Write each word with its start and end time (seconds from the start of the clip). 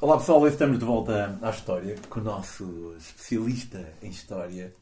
Olá 0.00 0.18
pessoal, 0.18 0.46
estamos 0.46 0.78
de 0.78 0.84
volta 0.84 1.38
à 1.40 1.50
história 1.50 1.96
com 2.10 2.20
o 2.20 2.22
nosso 2.22 2.94
especialista 2.98 3.94
em 4.02 4.10
história. 4.10 4.74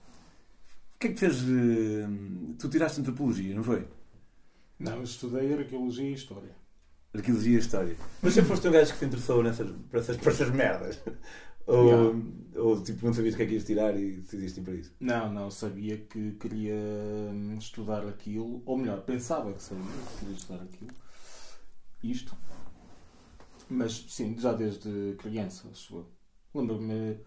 O 0.96 0.98
que 0.98 1.08
é 1.08 1.12
que 1.12 1.18
fez. 1.20 1.42
eh, 1.42 2.06
Tu 2.58 2.68
tiraste 2.68 3.00
antropologia, 3.00 3.54
não 3.54 3.62
foi? 3.62 3.86
Não, 4.78 4.96
eu 4.96 5.02
estudei 5.04 5.52
arqueologia 5.52 6.08
e 6.10 6.14
história. 6.14 6.50
Arqueologia 7.14 7.56
e 7.56 7.60
história. 7.60 7.96
Mas 8.22 8.34
sempre 8.34 8.50
foste 8.50 8.68
um 8.68 8.72
gajo 8.72 8.92
que 8.92 8.98
se 8.98 9.04
interessou 9.04 9.42
nessas, 9.42 9.70
para, 9.90 10.00
essas, 10.00 10.16
para 10.16 10.32
essas 10.32 10.50
merdas. 10.50 11.00
Ou, 11.66 12.14
ou 12.56 12.82
tipo, 12.82 13.06
não 13.06 13.14
sabias 13.14 13.34
o 13.34 13.36
que 13.38 13.42
é 13.42 13.46
que 13.46 13.54
ias 13.54 13.64
tirar 13.64 13.98
e 13.98 14.18
decidiste 14.18 14.60
ir 14.60 14.64
para 14.64 14.74
isso. 14.74 14.92
Não, 15.00 15.32
não, 15.32 15.50
sabia 15.50 15.96
que 15.96 16.32
queria 16.32 16.74
hum, 16.74 17.54
estudar 17.58 18.06
aquilo, 18.06 18.62
ou 18.66 18.76
melhor, 18.76 19.00
pensava 19.02 19.52
que 19.52 19.62
sabia 19.62 19.84
que 19.84 20.18
queria 20.18 20.34
estudar 20.34 20.62
aquilo. 20.62 20.90
Isto. 22.02 22.36
Mas 23.68 24.04
sim, 24.08 24.38
já 24.38 24.52
desde 24.52 25.14
criança, 25.18 25.68
acho 25.70 25.96
eu. 25.96 26.06
Lembro-me, 26.54 27.18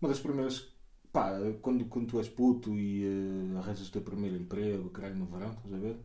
uma 0.00 0.08
das 0.08 0.20
primeiras. 0.20 0.68
Pá, 1.12 1.32
quando, 1.62 1.86
quando 1.86 2.06
tu 2.06 2.18
és 2.18 2.28
puto 2.28 2.74
e 2.78 3.04
eh, 3.04 3.58
arranjas 3.58 3.88
o 3.88 3.92
teu 3.92 4.02
primeiro 4.02 4.36
emprego, 4.36 4.90
caralho, 4.90 5.16
no 5.16 5.26
verão, 5.26 5.50
estás 5.52 5.72
a 5.72 5.78
ver? 5.78 5.98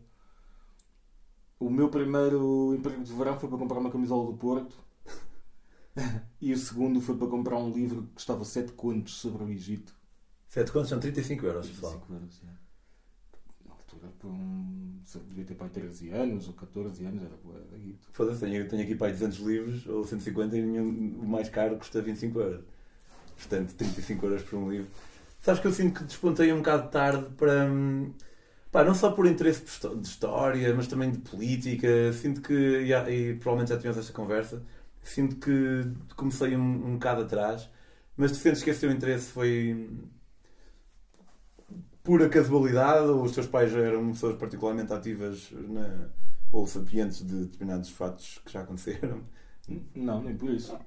O 1.60 1.70
meu 1.70 1.90
primeiro 1.90 2.74
emprego 2.74 3.04
de 3.04 3.14
verão 3.14 3.38
foi 3.38 3.50
para 3.50 3.58
comprar 3.58 3.80
uma 3.80 3.91
camisola 3.91 4.32
do 4.32 4.38
Porto. 4.38 4.77
e 6.41 6.54
o 6.54 6.58
segundo 6.58 7.02
foi 7.02 7.18
para 7.18 7.27
comprar 7.27 7.58
um 7.58 7.72
livro 7.72 8.04
que 8.04 8.13
custava 8.13 8.46
7 8.46 8.72
contos 8.74 9.16
sobre 9.16 9.44
o 9.44 9.50
Egito. 9.50 9.94
7 10.48 10.72
contos 10.72 10.90
são 10.90 11.00
35 11.00 11.46
euros, 11.46 11.70
pessoal. 11.70 11.94
35 11.94 12.13
euros, 12.13 12.40
já. 12.41 12.62
Um, 14.24 15.00
devia 15.30 15.44
ter 15.46 15.56
pai 15.56 15.70
13 15.70 16.10
anos 16.12 16.48
ou 16.48 16.54
14 16.54 17.06
anos, 17.06 17.22
era 17.24 17.78
guito. 17.78 18.08
Foda-se, 18.12 18.40
tenho, 18.40 18.68
tenho 18.68 18.84
aqui 18.84 18.98
aí 19.04 19.12
200 19.12 19.40
livros 19.40 19.88
ou 19.88 20.06
150 20.06 20.58
e 20.58 20.80
o 20.80 21.26
mais 21.26 21.50
caro 21.50 21.78
custa 21.78 22.02
25 22.02 22.40
euros. 22.40 22.62
Portanto, 23.38 23.74
35 23.76 24.26
euros 24.26 24.44
por 24.44 24.58
um 24.58 24.72
livro. 24.72 24.88
Sabes 25.41 25.60
que 25.62 25.68
eu 25.68 25.72
sinto 25.74 26.00
que 26.00 26.05
despontei 26.05 26.54
um 26.54 26.58
bocado 26.58 26.90
tarde 26.90 27.30
para. 27.38 27.66
hum, 27.66 28.13
Pá, 28.72 28.84
não 28.84 28.96
só 28.96 29.12
por 29.12 29.27
interesse 29.27 29.63
de 29.98 30.07
história, 30.07 30.74
mas 30.76 30.88
também 30.88 31.12
de 31.12 31.20
política. 31.20 32.12
Sinto 32.13 32.41
que, 32.41 32.54
e, 32.54 32.91
e 32.91 33.35
provavelmente 33.35 33.70
já 33.70 33.78
tivemos 33.78 33.98
esta 34.00 34.12
conversa, 34.13 34.63
sinto 35.04 35.35
que 35.38 35.52
comecei 36.16 36.55
um, 36.55 36.88
um 36.88 36.94
bocado 36.94 37.22
atrás, 37.24 37.70
mas 38.18 38.32
tu 38.32 38.38
sentes 38.38 38.63
que 38.63 38.70
esse 38.72 38.80
teu 38.82 38.91
interesse 38.91 39.32
foi 39.32 39.90
pura 42.04 42.27
casualidade 42.29 43.07
ou 43.07 43.23
os 43.23 43.32
teus 43.32 43.48
pais 43.48 43.73
eram 43.73 44.12
pessoas 44.12 44.37
particularmente 44.37 44.91
ativas 44.93 45.49
na, 45.51 46.10
ou 46.51 46.68
sapientes 46.68 47.26
de 47.26 47.45
determinados 47.45 47.90
fatos 47.90 48.40
que 48.45 48.51
já 48.51 48.62
aconteceram? 48.62 49.21
Não, 49.95 50.21
nem 50.21 50.35
por 50.35 50.49
isso. 50.49 50.77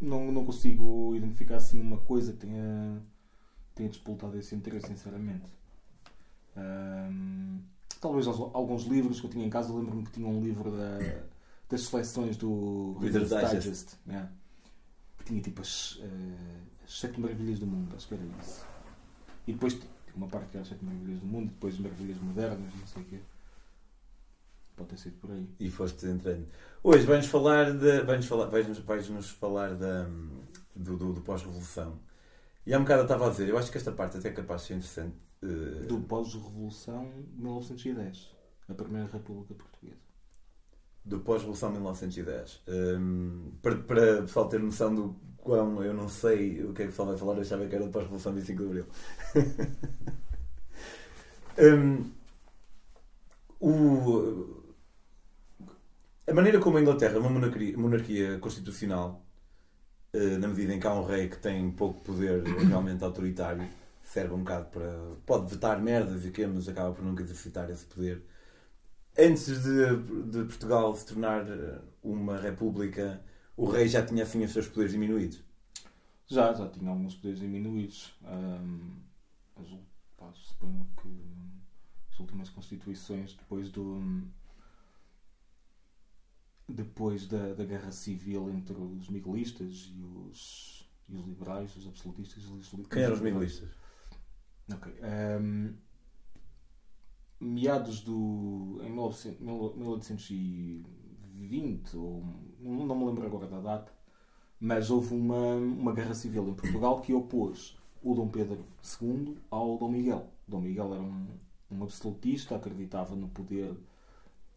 Não, 0.00 0.32
não 0.32 0.44
consigo 0.44 1.14
identificar 1.14 1.56
assim 1.56 1.80
uma 1.80 1.98
coisa 1.98 2.32
que 2.32 2.38
tenha, 2.38 3.00
tenha 3.74 3.88
despoltado 3.88 4.36
esse 4.36 4.54
interesse, 4.54 4.88
sinceramente. 4.88 5.48
Talvez 8.00 8.26
al- 8.26 8.50
alguns 8.52 8.82
livros 8.84 9.20
que 9.20 9.26
eu 9.26 9.30
tinha 9.30 9.46
em 9.46 9.50
casa, 9.50 9.72
lembro-me 9.72 10.02
que 10.04 10.10
tinha 10.10 10.26
um 10.26 10.40
livro 10.42 10.72
da, 10.72 10.98
das 11.68 11.82
seleções 11.82 12.36
do 12.36 12.96
Reader's 13.00 13.30
Reader's 13.30 13.62
Digest. 13.62 13.96
yeah. 14.08 14.28
que 15.18 15.24
tinha 15.24 15.40
tipo 15.40 15.62
as, 15.62 16.00
eh, 16.02 16.58
as 16.84 16.98
sete 16.98 17.20
maravilhas 17.20 17.60
do 17.60 17.66
mundo, 17.66 17.94
acho 17.94 18.08
que 18.08 18.14
era 18.14 18.24
isso. 18.40 18.66
E 19.46 19.52
depois 19.52 19.78
uma 20.16 20.28
parte 20.28 20.50
que 20.50 20.56
era 20.56 20.66
sete 20.66 20.84
maravilhas 20.84 21.20
do 21.20 21.26
mundo, 21.26 21.50
depois 21.50 21.74
as 21.74 21.80
maravilhas 21.80 22.18
modernas, 22.18 22.74
não 22.74 22.86
sei 22.86 23.02
o 23.02 23.06
quê. 23.06 23.20
Pode 24.76 24.88
ter 24.90 24.98
sido 24.98 25.16
por 25.20 25.30
aí. 25.30 25.46
E 25.60 25.70
foste 25.70 26.06
entrando. 26.06 26.46
Hoje 26.82 27.04
vais 27.06 27.26
falar 27.26 27.72
de, 27.72 28.00
vais 28.02 28.24
falar, 28.26 28.46
vais, 28.46 28.66
vais 28.78 29.08
nos 29.08 29.30
falar 29.30 29.74
da, 29.74 30.04
do, 30.74 30.96
do, 30.96 31.12
do 31.12 31.20
pós-revolução. 31.20 31.98
E 32.66 32.74
há 32.74 32.78
um 32.78 32.82
bocado 32.82 33.00
eu 33.02 33.04
estava 33.04 33.26
a 33.26 33.30
dizer, 33.30 33.48
eu 33.48 33.58
acho 33.58 33.70
que 33.70 33.78
esta 33.78 33.92
parte 33.92 34.18
até 34.18 34.28
é 34.28 34.32
capaz 34.32 34.62
de 34.62 34.66
ser 34.68 34.74
interessante. 34.74 35.16
eh, 35.42 35.86
Do 35.86 36.00
pós-revolução 36.00 37.10
de 37.34 37.42
1910, 37.42 38.30
a 38.68 38.74
Primeira 38.74 39.08
República 39.08 39.54
Portuguesa. 39.54 40.00
do 41.04 41.20
pós-revolução 41.20 41.70
1910. 41.72 42.60
Hum, 42.68 43.52
para, 43.60 43.76
para 43.76 44.18
o 44.20 44.22
pessoal 44.22 44.48
ter 44.48 44.60
noção 44.60 44.94
do 44.94 45.16
quão 45.42 45.82
eu 45.84 45.94
não 45.94 46.08
sei 46.08 46.64
o 46.64 46.72
que 46.74 46.82
é 46.82 46.84
que 46.86 46.90
o 46.90 46.92
pessoal 46.92 47.08
vai 47.08 47.18
falar, 47.18 47.34
eu 47.36 47.42
achava 47.42 47.66
que 47.66 47.74
era 47.74 47.84
do 47.84 47.90
pós-revolução 47.92 48.32
25 48.34 48.62
de 48.62 48.68
Abril. 48.68 48.86
Hum, 51.58 52.12
o- 53.60 54.62
a 56.26 56.32
maneira 56.34 56.60
como 56.60 56.76
a 56.78 56.80
Inglaterra 56.80 57.16
é 57.16 57.18
uma 57.18 57.30
monarquia, 57.30 57.76
monarquia 57.76 58.38
constitucional, 58.38 59.24
eh, 60.12 60.38
na 60.38 60.48
medida 60.48 60.74
em 60.74 60.80
que 60.80 60.86
há 60.86 60.94
um 60.94 61.04
rei 61.04 61.28
que 61.28 61.38
tem 61.38 61.70
pouco 61.72 62.00
poder 62.02 62.42
realmente 62.68 63.04
autoritário, 63.04 63.68
serve 64.02 64.34
um 64.34 64.40
bocado 64.40 64.66
para. 64.70 65.16
pode 65.26 65.50
vetar 65.54 65.80
merdas 65.82 66.24
e 66.24 66.28
o 66.28 66.32
quê, 66.32 66.46
mas 66.46 66.68
acaba 66.68 66.92
por 66.94 67.04
nunca 67.04 67.22
exercitar 67.22 67.70
esse 67.70 67.86
poder 67.86 68.22
antes 69.18 69.62
de, 69.62 69.96
de 70.30 70.44
Portugal 70.44 70.94
se 70.96 71.06
tornar 71.06 71.46
eh, 71.48 71.80
uma 72.02 72.38
república, 72.38 73.20
o 73.56 73.66
rei 73.68 73.88
já 73.88 74.04
tinha 74.04 74.22
assim 74.22 74.42
os 74.44 74.50
seus 74.52 74.68
poderes 74.68 74.92
diminuídos. 74.92 75.42
Já, 76.26 76.52
já 76.54 76.68
tinha 76.68 76.90
alguns 76.90 77.14
poderes 77.14 77.40
diminuídos. 77.40 78.14
As, 79.56 79.70
ul- 79.70 79.84
pá, 80.16 80.32
suponho 80.34 80.86
que 81.00 81.08
as 82.10 82.18
últimas 82.20 82.48
constituições, 82.50 83.34
depois 83.34 83.70
do. 83.70 84.22
depois 86.68 87.26
da, 87.26 87.52
da 87.54 87.64
guerra 87.64 87.90
civil 87.90 88.50
entre 88.50 88.74
os 88.74 89.08
miguelistas 89.08 89.90
e 89.94 90.02
os, 90.02 90.88
e 91.08 91.14
os 91.16 91.26
liberais, 91.26 91.76
os 91.76 91.86
absolutistas 91.86 92.44
e 92.44 92.52
os 92.52 92.72
li- 92.72 92.84
Quem 92.86 93.02
eram 93.02 93.14
os 93.14 93.20
miguelistas? 93.20 93.68
Ok. 94.72 94.92
Ahm, 95.02 95.74
meados 97.40 98.00
do. 98.00 98.80
em 98.82 98.90
1900 98.90 100.30
1820, 101.52 101.96
ou, 101.96 102.24
não 102.60 102.96
me 102.96 103.04
lembro 103.06 103.26
agora 103.26 103.46
da 103.46 103.60
data, 103.60 103.92
mas 104.58 104.90
houve 104.90 105.14
uma, 105.14 105.54
uma 105.56 105.92
guerra 105.92 106.14
civil 106.14 106.48
em 106.48 106.54
Portugal 106.54 107.00
que 107.00 107.12
opôs 107.12 107.76
o 108.02 108.14
Dom 108.14 108.28
Pedro 108.28 108.64
II 109.00 109.36
ao 109.50 109.76
Dom 109.78 109.90
Miguel. 109.90 110.28
Dom 110.46 110.60
Miguel 110.60 110.94
era 110.94 111.02
um, 111.02 111.26
um 111.70 111.82
absolutista, 111.82 112.56
acreditava 112.56 113.14
no 113.14 113.28
poder 113.28 113.76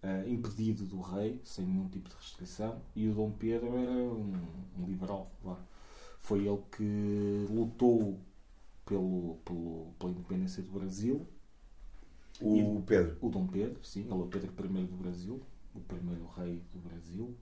eh, 0.01 0.25
impedido 0.27 0.85
do 0.85 1.01
rei, 1.01 1.41
sem 1.43 1.65
nenhum 1.65 1.89
tipo 1.89 2.09
de 2.09 2.15
restrição, 2.15 2.79
e 2.95 3.07
o 3.07 3.13
Dom 3.13 3.31
Pedro 3.31 3.75
era 3.75 3.91
um, 3.91 4.33
um 4.77 4.85
liberal. 4.85 5.31
Foi 6.19 6.45
ele 6.47 6.61
que 6.71 7.47
lutou 7.49 8.19
pelo, 8.85 9.37
pelo, 9.43 9.93
pela 9.97 10.11
independência 10.11 10.61
do 10.61 10.71
Brasil. 10.71 11.27
O 12.41 12.83
Pedro. 12.85 13.17
O 13.21 13.29
Dom 13.29 13.47
Pedro, 13.47 13.83
sim, 13.83 14.01
ele 14.01 14.11
é 14.11 14.13
o 14.13 14.27
Pedro 14.27 14.51
I 14.51 14.85
do 14.85 14.95
Brasil, 14.97 15.41
o 15.79 15.81
primeiro 15.81 16.25
rei 16.37 16.63
do 16.73 16.79
Brasil. 16.79 17.35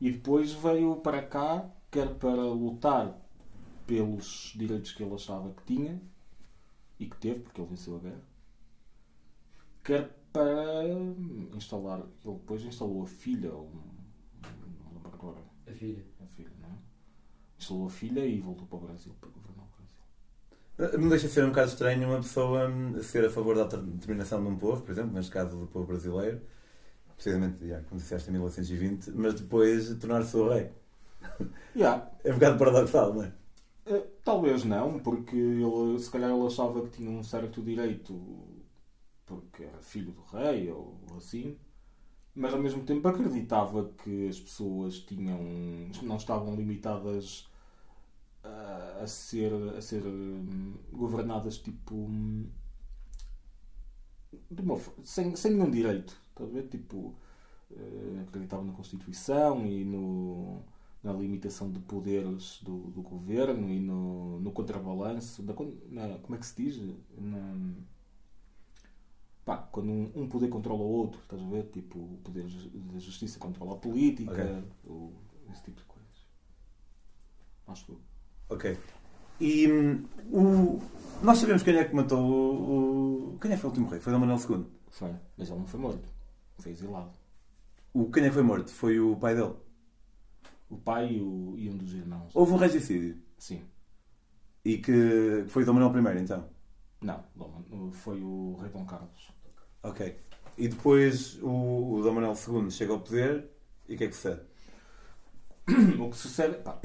E 0.00 0.10
depois 0.10 0.52
veio 0.52 0.96
para 0.96 1.22
cá, 1.22 1.70
quer 1.90 2.14
para 2.16 2.42
lutar 2.44 3.18
pelos 3.86 4.52
direitos 4.56 4.92
que 4.92 5.02
ele 5.02 5.14
achava 5.14 5.52
que 5.54 5.64
tinha 5.64 6.00
e 6.98 7.06
que 7.06 7.16
teve, 7.16 7.40
porque 7.40 7.60
ele 7.60 7.70
venceu 7.70 7.96
a 7.96 8.00
guerra, 8.00 8.22
quer 9.84 10.10
para 10.32 10.84
instalar. 11.56 12.00
Ele 12.24 12.34
depois 12.34 12.62
instalou 12.64 13.02
a 13.02 13.06
filha, 13.06 13.52
ou, 13.52 13.70
não 14.84 14.92
lembro 14.94 15.10
agora, 15.14 15.40
A 15.66 15.72
filha. 15.72 16.04
a 16.20 16.26
filha, 16.26 16.50
não 16.60 16.68
é? 16.68 16.72
Instalou 17.58 17.86
a 17.86 17.90
filha 17.90 18.24
e 18.26 18.40
voltou 18.40 18.66
para 18.66 18.76
o 18.78 18.80
Brasil 18.80 19.14
para 19.20 19.30
governar 19.30 19.64
o 19.66 19.68
Brasil. 19.76 21.00
Não 21.00 21.08
deixa 21.08 21.26
de 21.28 21.32
ser 21.32 21.44
um 21.44 21.48
bocado 21.48 21.70
estranho 21.70 22.06
uma 22.08 22.18
pessoa 22.18 22.68
hum, 22.68 23.02
ser 23.02 23.24
a 23.24 23.30
favor 23.30 23.54
da 23.56 23.62
autodeterminação 23.62 24.42
de 24.42 24.48
um 24.50 24.58
povo, 24.58 24.82
por 24.82 24.90
exemplo, 24.90 25.12
neste 25.12 25.32
caso 25.32 25.56
do 25.58 25.66
povo 25.66 25.86
brasileiro, 25.86 26.40
precisamente, 27.16 27.66
já, 27.68 27.80
como 27.82 28.00
disseste, 28.00 28.28
em 28.30 28.32
1920, 28.32 29.10
mas 29.12 29.34
depois 29.40 29.88
tornar-se 29.98 30.36
o 30.36 30.48
rei. 30.48 30.70
Yeah, 31.74 32.00
É 32.24 32.30
um 32.30 32.34
bocado 32.34 32.58
paradoxal, 32.58 33.14
não 33.14 33.22
é? 33.22 33.32
Eh, 33.86 34.02
Talvez 34.24 34.64
não, 34.64 34.98
porque 34.98 35.36
ele, 35.36 35.98
se 35.98 36.10
calhar 36.10 36.30
ele 36.30 36.46
achava 36.46 36.82
que 36.82 36.96
tinha 36.96 37.10
um 37.10 37.22
certo 37.22 37.62
direito 37.62 38.14
porque 39.26 39.64
era 39.64 39.78
filho 39.82 40.12
do 40.12 40.22
rei 40.36 40.70
ou 40.70 40.96
assim, 41.16 41.56
mas 42.34 42.54
ao 42.54 42.60
mesmo 42.62 42.84
tempo 42.84 43.08
acreditava 43.08 43.90
que 44.04 44.28
as 44.28 44.40
pessoas 44.40 45.00
tinham 45.00 45.40
não 46.02 46.16
estavam 46.16 46.54
limitadas 46.56 47.48
a, 48.44 49.00
a 49.04 49.06
ser 49.06 49.52
a 49.76 49.82
ser 49.82 50.04
hum, 50.06 50.74
governadas 50.92 51.58
tipo 51.58 51.94
hum, 51.94 52.46
de 54.50 54.62
uma, 54.62 54.78
sem, 55.04 55.34
sem 55.36 55.52
nenhum 55.52 55.70
direito, 55.70 56.16
estás 56.36 56.50
a 56.50 56.52
ver? 56.52 56.68
Tipo, 56.68 57.14
eh, 57.72 58.22
acreditava 58.28 58.62
na 58.64 58.72
Constituição 58.72 59.66
e 59.66 59.84
no, 59.84 60.62
na 61.02 61.12
limitação 61.12 61.70
de 61.70 61.80
poderes 61.80 62.60
do, 62.62 62.78
do 62.90 63.02
governo 63.02 63.68
e 63.70 63.80
no, 63.80 64.40
no 64.40 64.52
contrabalanço, 64.52 65.42
da, 65.42 65.54
na- 65.90 66.18
como 66.18 66.34
é 66.36 66.38
que 66.38 66.46
se 66.46 66.56
diz? 66.62 66.76
Na, 67.18 67.74
pá, 69.44 69.56
quando 69.58 69.90
um, 69.90 70.12
um 70.14 70.28
poder 70.28 70.48
controla 70.48 70.82
o 70.82 70.88
outro, 70.88 71.20
estás 71.22 71.42
a 71.42 71.46
ver? 71.48 71.64
Tipo, 71.70 71.98
o 71.98 72.18
poder 72.24 72.44
da 72.44 72.98
justiça 72.98 73.38
controla 73.38 73.72
a 73.74 73.76
política, 73.76 74.32
Ok. 74.32 74.64
ou 74.86 75.12
esse 75.50 75.62
tipo 75.62 75.78
de 75.80 75.84
coisas. 75.86 76.26
acho 77.68 77.92
eu. 77.92 78.00
Ok. 78.48 78.78
E 79.40 79.70
hum, 79.70 80.00
o... 80.32 80.80
nós 81.22 81.38
sabemos 81.38 81.62
quem 81.62 81.76
é 81.76 81.84
que 81.84 81.94
matou 81.94 82.18
o- 83.34 83.38
Quem 83.40 83.50
é 83.52 83.54
que 83.54 83.60
foi 83.60 83.68
o 83.68 83.72
último 83.72 83.88
rei? 83.88 84.00
Foi 84.00 84.12
Dom 84.12 84.20
Manuel 84.20 84.38
II. 84.38 84.66
Foi. 84.90 85.14
Mas 85.36 85.50
ele 85.50 85.58
não 85.58 85.66
foi 85.66 85.80
morto. 85.80 86.15
Foi 86.58 86.72
exilado. 86.72 87.12
O 87.92 88.10
quem 88.12 88.24
é 88.24 88.28
que 88.28 88.34
foi 88.34 88.42
morto? 88.42 88.70
Foi 88.70 89.00
o 89.00 89.16
pai 89.16 89.34
dele. 89.34 89.54
O 90.68 90.76
pai 90.76 91.14
e, 91.14 91.20
o, 91.20 91.54
e 91.56 91.68
um 91.70 91.76
dos 91.76 91.92
irmãos. 91.94 92.34
Houve 92.34 92.52
um 92.52 92.56
regicídio. 92.56 93.16
Sim. 93.38 93.62
E 94.64 94.78
que 94.78 95.44
que 95.44 95.48
foi 95.48 95.64
Dom 95.64 95.74
Manuel 95.74 96.16
I, 96.16 96.22
então. 96.22 96.48
Não, 97.00 97.24
Dom- 97.34 97.92
foi 97.92 98.20
o 98.22 98.56
rei 98.60 98.70
Dom 98.70 98.84
Carlos. 98.84 99.30
Ok. 99.82 100.16
E 100.58 100.68
depois 100.68 101.40
o, 101.42 101.94
o 101.96 102.02
Dom 102.02 102.14
Manuel 102.14 102.34
II 102.34 102.70
chega 102.70 102.92
ao 102.92 103.00
poder 103.00 103.48
e 103.88 103.94
o 103.94 103.98
que 103.98 104.04
é 104.04 104.08
que 104.08 104.14
sucede? 104.14 104.40
O 106.00 106.10
que 106.10 106.16
sucede, 106.16 106.56
pá, 106.58 106.80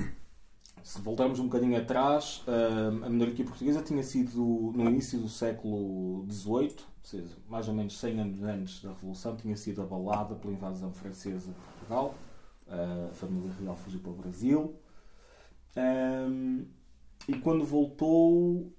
se 0.83 1.01
voltarmos 1.01 1.39
um 1.39 1.45
bocadinho 1.45 1.77
atrás, 1.77 2.43
hum, 2.47 3.05
a 3.05 3.09
monarquia 3.09 3.45
portuguesa 3.45 3.81
tinha 3.83 4.03
sido, 4.03 4.73
no 4.75 4.89
início 4.89 5.19
do 5.19 5.29
século 5.29 6.25
XVIII, 6.27 6.85
seja, 7.07 7.35
mais 7.47 7.67
ou 7.67 7.73
menos 7.73 7.97
100 7.99 8.19
anos 8.19 8.41
antes 8.43 8.81
da 8.81 8.89
Revolução, 8.89 9.35
tinha 9.35 9.55
sido 9.57 9.81
abalada 9.81 10.35
pela 10.35 10.53
invasão 10.53 10.93
francesa 10.93 11.51
de 11.51 11.59
Portugal. 11.59 12.15
A 12.67 13.13
família 13.13 13.51
real 13.59 13.75
fugiu 13.75 13.99
para 13.99 14.11
o 14.11 14.15
Brasil. 14.15 14.75
Hum, 15.75 16.65
e 17.27 17.33
quando 17.39 17.65
voltou, 17.65 18.73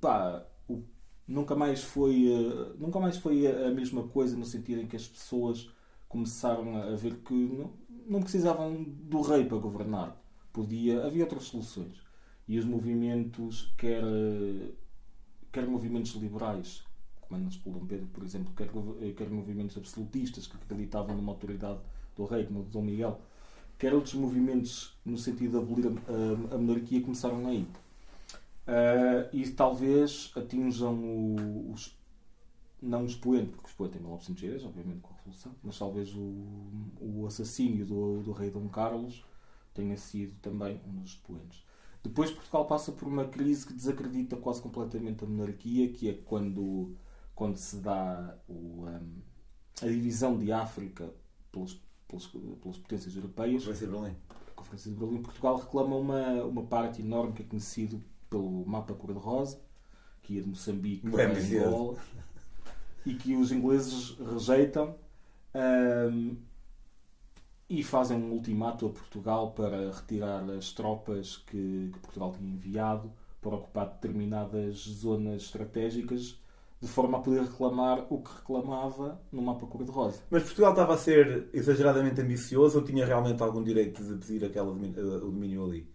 pá, 0.00 0.46
o- 0.68 0.82
nunca 1.28 1.54
mais 1.56 1.82
foi, 1.84 2.26
eh, 2.32 2.74
nunca 2.78 3.00
mais 3.00 3.16
foi 3.18 3.46
a 3.46 3.68
a 3.68 3.72
mesma 3.72 4.08
coisa 4.08 4.36
no 4.36 4.44
sentido 4.46 4.82
em 4.82 4.86
que 4.88 4.96
as 4.96 5.08
pessoas 5.08 5.70
começaram 6.08 6.76
a 6.76 6.96
ver 6.96 7.16
que 7.22 7.34
não, 7.34 7.74
não 8.08 8.22
precisavam 8.22 8.84
do 8.84 9.20
rei 9.22 9.44
para 9.46 9.58
governar. 9.58 10.16
Podia, 10.52 11.06
havia 11.06 11.24
outras 11.24 11.44
soluções. 11.44 11.96
E 12.48 12.58
os 12.58 12.64
movimentos, 12.66 13.74
quer, 13.78 14.02
eh, 14.04 14.72
quer 15.52 15.66
movimentos 15.68 16.12
liberais, 16.14 16.84
comandados 17.28 17.56
por 17.58 17.72
Dom 17.72 17.86
Pedro, 17.86 18.06
por 18.08 18.24
exemplo, 18.24 18.52
quer, 18.56 18.68
eh, 19.02 19.12
quer 19.12 19.28
movimentos 19.30 19.76
absolutistas 19.76 20.46
que 20.46 20.56
acreditavam 20.56 21.16
numa 21.16 21.32
autoridade 21.32 21.80
do 22.16 22.24
rei, 22.24 22.44
como 22.46 22.60
o 22.60 22.64
de 22.64 22.70
Dom 22.70 22.82
Miguel, 22.82 23.20
quer 23.78 23.94
outros 23.94 24.14
movimentos 24.14 24.96
no 25.04 25.18
sentido 25.18 25.52
de 25.52 25.58
abolir 25.58 25.86
a, 25.88 26.52
a- 26.52 26.54
a 26.56 26.58
monarquia, 26.58 27.00
começaram 27.02 27.46
aí. 27.48 27.66
Ah, 28.66 29.28
e 29.32 29.48
talvez 29.50 30.32
atinjam 30.36 30.94
o- 30.94 31.72
os 31.72 31.94
não 32.82 33.02
o 33.04 33.06
expoente, 33.06 33.50
porque 33.50 33.66
o 33.66 33.70
expoente 33.70 33.94
é 33.96 33.98
em 33.98 34.02
1910, 34.02 34.64
obviamente 34.64 35.00
com 35.00 35.14
a 35.14 35.16
Revolução, 35.18 35.52
mas 35.64 35.78
talvez 35.78 36.14
o, 36.14 36.34
o 37.00 37.26
assassínio 37.26 37.86
do, 37.86 38.22
do 38.22 38.32
rei 38.32 38.50
Dom 38.50 38.68
Carlos 38.68 39.24
tenha 39.74 39.96
sido 39.96 40.34
também 40.42 40.80
um 40.86 41.00
dos 41.00 41.12
expoentes. 41.12 41.64
Depois 42.02 42.30
Portugal 42.30 42.66
passa 42.66 42.92
por 42.92 43.08
uma 43.08 43.24
crise 43.26 43.66
que 43.66 43.72
desacredita 43.72 44.36
quase 44.36 44.62
completamente 44.62 45.24
a 45.24 45.26
monarquia, 45.26 45.88
que 45.90 46.08
é 46.08 46.14
quando, 46.14 46.94
quando 47.36 47.58
se 47.58 47.76
dá 47.76 48.34
o, 48.48 48.86
hum, 48.86 49.20
a 49.82 49.86
divisão 49.86 50.36
de 50.38 50.50
África 50.50 51.12
pelas, 51.52 51.78
pelas, 52.08 52.26
pelas 52.26 52.78
potências 52.78 53.14
europeias. 53.14 53.64
Vai 53.64 53.74
ser 53.74 53.88
Berlim. 53.88 54.16
Conferência 54.56 54.90
de 54.90 54.96
Berlim, 54.96 55.22
Portugal 55.22 55.56
reclama 55.58 55.96
uma, 55.96 56.44
uma 56.44 56.62
parte 56.64 57.02
enorme 57.02 57.34
que 57.34 57.42
é 57.42 57.44
conhecido 57.44 58.02
pelo 58.30 58.64
mapa 58.66 58.94
cor-de-rosa, 58.94 59.60
que 60.22 60.34
ia 60.34 60.42
de 60.42 60.48
Moçambique 60.48 61.08
Bem 61.08 61.26
a 61.26 61.28
ambicioso. 61.28 61.68
Angola, 61.68 61.98
e 63.04 63.14
que 63.14 63.36
os 63.36 63.52
ingleses 63.52 64.16
rejeitam 64.18 64.96
ahm, 65.54 66.36
e 67.68 67.84
fazem 67.84 68.16
um 68.16 68.32
ultimato 68.32 68.86
a 68.86 68.90
Portugal 68.90 69.52
para 69.52 69.92
retirar 69.92 70.42
as 70.50 70.72
tropas 70.72 71.36
que, 71.36 71.90
que 71.92 71.98
Portugal 72.00 72.32
tinha 72.32 72.50
enviado 72.50 73.12
para 73.42 73.56
ocupar 73.56 73.88
determinadas 73.90 74.78
zonas 74.78 75.42
estratégicas 75.42 76.40
de 76.80 76.88
forma 76.88 77.18
a 77.18 77.20
poder 77.20 77.42
reclamar 77.42 78.06
o 78.10 78.22
que 78.22 78.30
reclamava 78.36 79.20
no 79.32 79.42
mapa 79.42 79.66
cor-de-rosa. 79.66 80.20
Mas 80.30 80.42
Portugal 80.44 80.72
estava 80.72 80.94
a 80.94 80.98
ser 80.98 81.48
exageradamente 81.52 82.20
ambicioso 82.20 82.78
ou 82.78 82.84
tinha 82.84 83.04
realmente 83.06 83.42
algum 83.42 83.62
direito 83.62 84.02
de 84.04 84.14
pedir 84.16 84.44
aquele 84.44 84.66
domínio, 84.66 85.00
eh, 85.00 85.16
o 85.16 85.30
domínio 85.30 85.64
ali? 85.64 85.88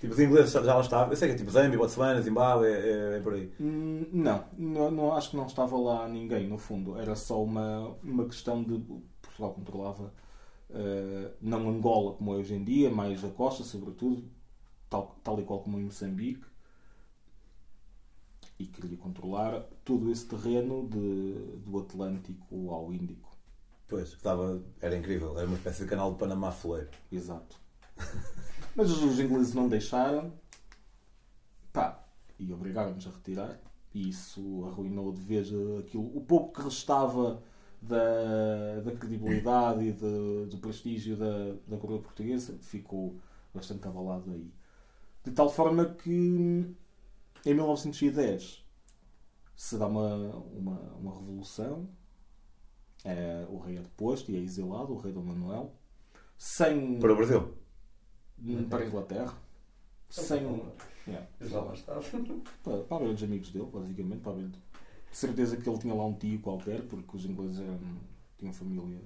Tipo, 0.00 0.12
os 0.12 0.20
ingleses 0.20 0.52
já 0.52 0.60
lá 0.60 0.80
estavam. 0.80 1.12
Eu 1.12 1.16
sei 1.16 1.28
que 1.28 1.34
é 1.34 1.38
tipo 1.38 1.50
Zâmbia, 1.50 1.78
Botswana, 1.78 2.20
Zimbábue, 2.20 2.66
é, 2.66 3.14
é, 3.14 3.16
é 3.18 3.20
por 3.20 3.34
aí. 3.34 3.50
Hum, 3.60 4.06
Não, 4.12 4.44
não, 4.58 4.90
não, 4.90 5.12
acho 5.14 5.30
que 5.30 5.36
não 5.36 5.46
estava 5.46 5.76
lá 5.78 6.08
ninguém, 6.08 6.48
no 6.48 6.58
fundo. 6.58 6.98
Era 6.98 7.14
só 7.16 7.42
uma, 7.42 7.96
uma 8.02 8.24
questão 8.26 8.62
de. 8.62 8.78
Portugal 9.22 9.54
controlava 9.54 10.12
eh, 10.70 11.32
não 11.40 11.68
Angola 11.70 12.14
como 12.14 12.34
é 12.34 12.36
hoje 12.38 12.54
em 12.54 12.64
dia, 12.64 12.90
mais 12.90 13.24
a 13.24 13.28
costa, 13.30 13.64
sobretudo, 13.64 14.24
tal, 14.90 15.16
tal 15.24 15.40
e 15.40 15.44
qual 15.44 15.60
como 15.60 15.78
em 15.78 15.84
Moçambique, 15.84 16.44
e 18.64 18.68
queria 18.68 18.96
controlar 18.96 19.60
todo 19.84 20.10
esse 20.10 20.26
terreno 20.26 20.88
de, 20.88 21.34
do 21.64 21.78
Atlântico 21.78 22.70
ao 22.70 22.92
Índico. 22.92 23.30
Pois, 23.86 24.08
estava, 24.08 24.62
era 24.80 24.96
incrível. 24.96 25.36
Era 25.38 25.46
uma 25.46 25.56
espécie 25.56 25.82
de 25.84 25.88
canal 25.88 26.12
de 26.12 26.18
Panamá 26.18 26.50
foleiro. 26.50 26.88
Exato. 27.12 27.58
Mas 28.74 28.90
os, 28.90 29.02
os 29.02 29.20
ingleses 29.20 29.54
não 29.54 29.68
deixaram, 29.68 30.32
pá, 31.72 32.04
e 32.38 32.52
obrigaram-nos 32.52 33.06
a 33.06 33.10
retirar. 33.10 33.60
E 33.92 34.08
isso 34.08 34.64
arruinou 34.66 35.12
de 35.12 35.20
vez 35.20 35.48
aquilo, 35.78 36.16
o 36.16 36.20
pouco 36.20 36.52
que 36.54 36.62
restava 36.62 37.40
da, 37.80 38.80
da 38.84 38.90
credibilidade 38.96 39.84
e 39.84 39.92
de- 39.92 40.46
do 40.46 40.58
prestígio 40.58 41.16
da, 41.16 41.54
da 41.68 41.76
coroa 41.76 42.00
portuguesa 42.02 42.58
ficou 42.60 43.20
bastante 43.54 43.86
abalado 43.86 44.32
aí. 44.32 44.52
De 45.22 45.30
tal 45.30 45.48
forma 45.48 45.84
que 45.86 46.74
em 47.46 47.54
1910 47.54 48.64
se 49.56 49.78
dá 49.78 49.86
uma, 49.86 50.14
uma, 50.36 50.78
uma 50.94 51.14
revolução, 51.18 51.88
eh, 53.04 53.46
o 53.48 53.58
rei 53.58 53.76
é 53.78 53.80
deposto 53.80 54.30
e 54.32 54.36
é 54.36 54.40
exilado, 54.40 54.92
o 54.92 54.98
rei 54.98 55.12
Dom 55.12 55.22
Manuel, 55.22 55.72
sem 56.36 56.98
Para 56.98 57.12
o 57.12 57.16
Brasil. 57.16 57.54
Hum, 58.42 58.68
para 58.68 58.82
a 58.84 58.86
Inglaterra. 58.86 59.34
Sem 60.10 60.44
um. 60.46 60.70
Yeah. 61.06 61.26
Já 61.40 61.60
lá 61.60 61.74
estava. 61.74 62.02
Para, 62.62 62.82
para 62.84 63.04
os 63.04 63.22
amigos 63.22 63.50
dele, 63.50 63.66
basicamente. 63.72 64.20
Para 64.20 64.32
ver. 64.32 64.48
De 64.48 65.16
certeza 65.16 65.56
que 65.56 65.68
ele 65.68 65.78
tinha 65.78 65.94
lá 65.94 66.04
um 66.04 66.14
tio 66.14 66.40
qualquer, 66.40 66.82
porque 66.88 67.16
os 67.16 67.24
ingleses 67.24 67.60
eram, 67.60 67.78
tinham 68.38 68.52
família 68.52 69.00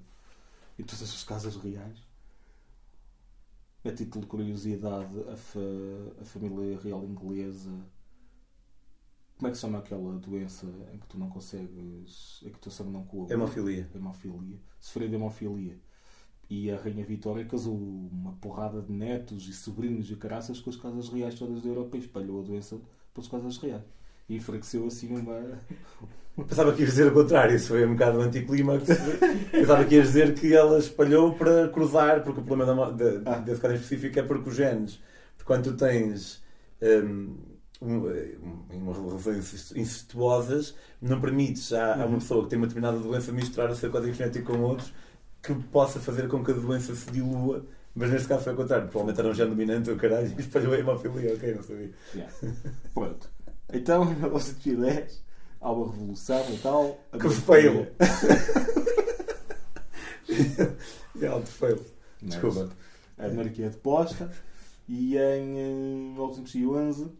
em 0.79 0.82
todas 0.84 1.02
as 1.02 1.25
casas 1.25 1.56
reais. 1.56 1.99
A 3.84 3.93
título 3.93 4.23
de 4.25 4.31
curiosidade, 4.31 5.19
a, 5.31 5.37
fa- 5.37 5.58
a 6.20 6.25
família 6.25 6.79
real 6.81 7.05
inglesa. 7.05 7.70
Como 9.39 9.49
é 9.49 9.51
que 9.51 9.57
se 9.57 9.61
chama 9.63 9.79
aquela 9.79 10.15
doença 10.19 10.67
em 10.93 10.99
que 10.99 11.07
tu 11.07 11.17
não 11.19 11.29
consegues. 11.31 12.41
em 12.45 12.51
que 12.51 12.57
o 12.57 12.61
teu 12.61 12.73
sangue 12.73 12.91
não 12.91 13.05
coa? 13.05 13.33
Hemofilia. 13.33 13.89
hemofilia, 13.95 14.59
sofreu 14.81 15.09
de 15.09 15.15
hemofilia. 15.15 15.79
E 16.51 16.71
a 16.71 16.77
Rainha 16.79 17.05
Vitória 17.05 17.45
casou 17.45 17.77
uma 17.77 18.33
porrada 18.41 18.81
de 18.83 18.91
netos 18.91 19.47
e 19.49 19.53
sobrinhos 19.53 20.11
e 20.11 20.17
caraças 20.17 20.61
com 20.61 20.71
as 20.71 20.77
casas 20.77 21.09
reais 21.11 21.35
todas 21.39 21.63
da 21.63 21.69
Europa 21.69 21.97
e 21.97 22.01
espalhou 22.01 22.41
a 22.41 22.43
doença 22.43 22.81
pelas 23.15 23.29
casas 23.29 23.59
reais. 23.59 23.83
E 24.29 24.37
enfraqueceu 24.37 24.87
assim 24.87 25.15
uma. 25.15 25.59
Pensava 26.47 26.73
que 26.73 26.81
ias 26.83 26.91
dizer 26.91 27.07
o 27.09 27.15
contrário, 27.15 27.55
isso 27.57 27.69
foi 27.69 27.85
um 27.87 27.93
bocado 27.93 28.21
anticlímax. 28.21 28.87
Pensava 29.51 29.85
que 29.85 29.95
ias 29.97 30.07
dizer 30.09 30.35
que 30.35 30.55
ela 30.55 30.79
espalhou 30.79 31.35
para 31.35 31.69
cruzar, 31.69 32.23
porque 32.25 32.41
o 32.41 32.45
problema 32.45 32.75
da, 32.75 32.91
de- 32.93 33.23
Ah. 33.29 33.39
desse 33.39 33.61
caso 33.61 33.75
em 33.75 33.77
específico 33.77 34.19
é 34.19 34.23
porque 34.23 34.49
os 34.49 34.57
genes, 34.57 35.01
quando 35.45 35.65
tu 35.65 35.77
tens 35.77 36.43
hum, 36.83 37.37
um, 37.81 38.03
uma 38.70 38.93
relações 38.93 39.73
incestuosas, 39.77 40.75
não 41.01 41.20
permites 41.20 41.73
a, 41.73 41.94
a 41.94 41.99
Uhum. 41.99 42.06
uma 42.06 42.19
pessoa 42.19 42.44
que 42.44 42.51
tem 42.51 42.58
uma 42.58 42.67
determinada 42.67 42.99
doença 42.99 43.32
misturar 43.32 43.70
o 43.70 43.77
seu 43.77 43.91
código 43.91 44.13
genético 44.15 44.53
com 44.53 44.61
outros 44.61 44.93
que 45.43 45.55
possa 45.55 46.01
fazer 46.01 46.29
com 46.29 46.43
que 46.44 46.51
a 46.51 46.55
doença 46.55 46.94
se 46.94 47.11
dilua. 47.11 47.65
Mas 47.94 48.11
neste 48.11 48.29
caso 48.29 48.44
foi 48.44 48.53
o 48.53 48.56
contrário, 48.56 48.89
provavelmente 48.89 49.20
era 49.20 49.29
um 49.31 49.35
gene 49.35 49.51
dominante, 49.51 49.91
o 49.91 49.97
caralho, 49.97 50.32
e 50.37 50.41
espalhou 50.41 50.73
a 50.73 50.79
hemofilia, 50.79 51.35
ok, 51.35 51.55
não 51.55 51.63
sabia. 51.63 51.91
Yeah. 52.15 52.35
Pronto. 52.94 53.31
Então, 53.73 54.05
em 54.11 54.15
1910, 54.15 55.25
há 55.61 55.73
uma 55.73 55.91
revolução 55.91 56.44
e 56.55 56.58
tal. 56.58 57.01
Que 57.13 57.29
fail! 57.31 57.89
É 61.20 61.27
alto 61.27 61.47
fail. 61.51 61.81
Mas 62.23 62.31
Desculpa. 62.32 62.69
A 63.19 63.29
monarquia 63.29 63.67
é 63.67 63.70
deposta 63.70 64.31
e 64.89 65.17
em 65.17 65.58
eh, 65.58 66.13
1911 66.15 67.11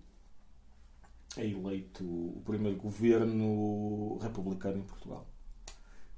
é 1.41 1.47
eleito 1.47 2.05
o 2.05 2.43
primeiro 2.45 2.79
governo 2.79 4.19
republicano 4.19 4.79
em 4.79 4.83
Portugal 4.83 5.27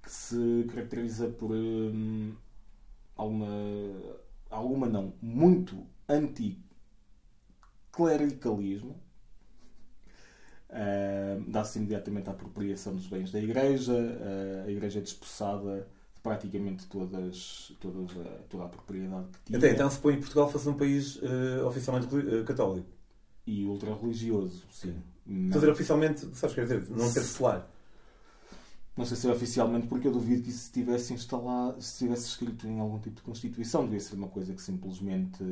que 0.03 0.11
se 0.11 0.67
caracteriza 0.69 1.29
por 1.29 1.53
hum, 1.53 2.35
alguma, 3.17 3.47
alguma 4.51 4.89
não, 4.89 5.15
muito 5.21 5.87
anticlericalismo. 6.09 8.99
Uh, 10.69 11.43
Dá-se 11.49 11.79
imediatamente 11.79 12.29
a 12.29 12.33
apropriação 12.33 12.95
dos 12.95 13.07
bens 13.09 13.33
da 13.33 13.41
Igreja, 13.41 13.93
uh, 13.93 14.67
a 14.67 14.71
Igreja 14.71 15.01
é 15.01 15.03
despossada 15.03 15.89
praticamente 16.23 16.87
todas, 16.87 17.75
todas 17.81 18.11
a, 18.19 18.25
toda 18.49 18.65
a 18.65 18.69
propriedade 18.69 19.27
que 19.33 19.41
tinha. 19.47 19.59
Até 19.59 19.73
então 19.73 19.91
se 19.91 19.99
põe 19.99 20.17
Portugal 20.19 20.49
fosse 20.51 20.69
um 20.69 20.77
país 20.77 21.17
uh, 21.17 21.67
oficialmente 21.67 22.07
católico. 22.45 22.89
E 23.47 23.65
ultra-religioso, 23.65 24.67
sim. 24.71 24.95
Estou 25.27 25.59
a 25.59 25.61
dizer 25.61 25.71
oficialmente, 25.71 26.21
sabes 26.35 26.55
quer 26.55 26.63
dizer, 26.63 26.91
não 26.91 27.09
ser 27.09 27.23
secular. 27.23 27.69
Não 28.97 29.07
sei 29.07 29.17
se 29.17 29.29
é 29.29 29.33
oficialmente, 29.33 29.87
porque 29.87 30.09
eu 30.09 30.13
duvido 30.13 30.43
que 30.43 30.51
isso 30.51 30.65
estivesse 30.65 31.15
instalado, 31.15 31.81
se 31.81 31.93
estivesse 31.93 32.27
escrito 32.27 32.67
em 32.67 32.81
algum 32.81 32.99
tipo 32.99 33.17
de 33.17 33.23
Constituição. 33.23 33.85
Devia 33.85 34.01
ser 34.01 34.17
uma 34.17 34.29
coisa 34.29 34.53
que 34.53 34.61
simplesmente 34.61 35.43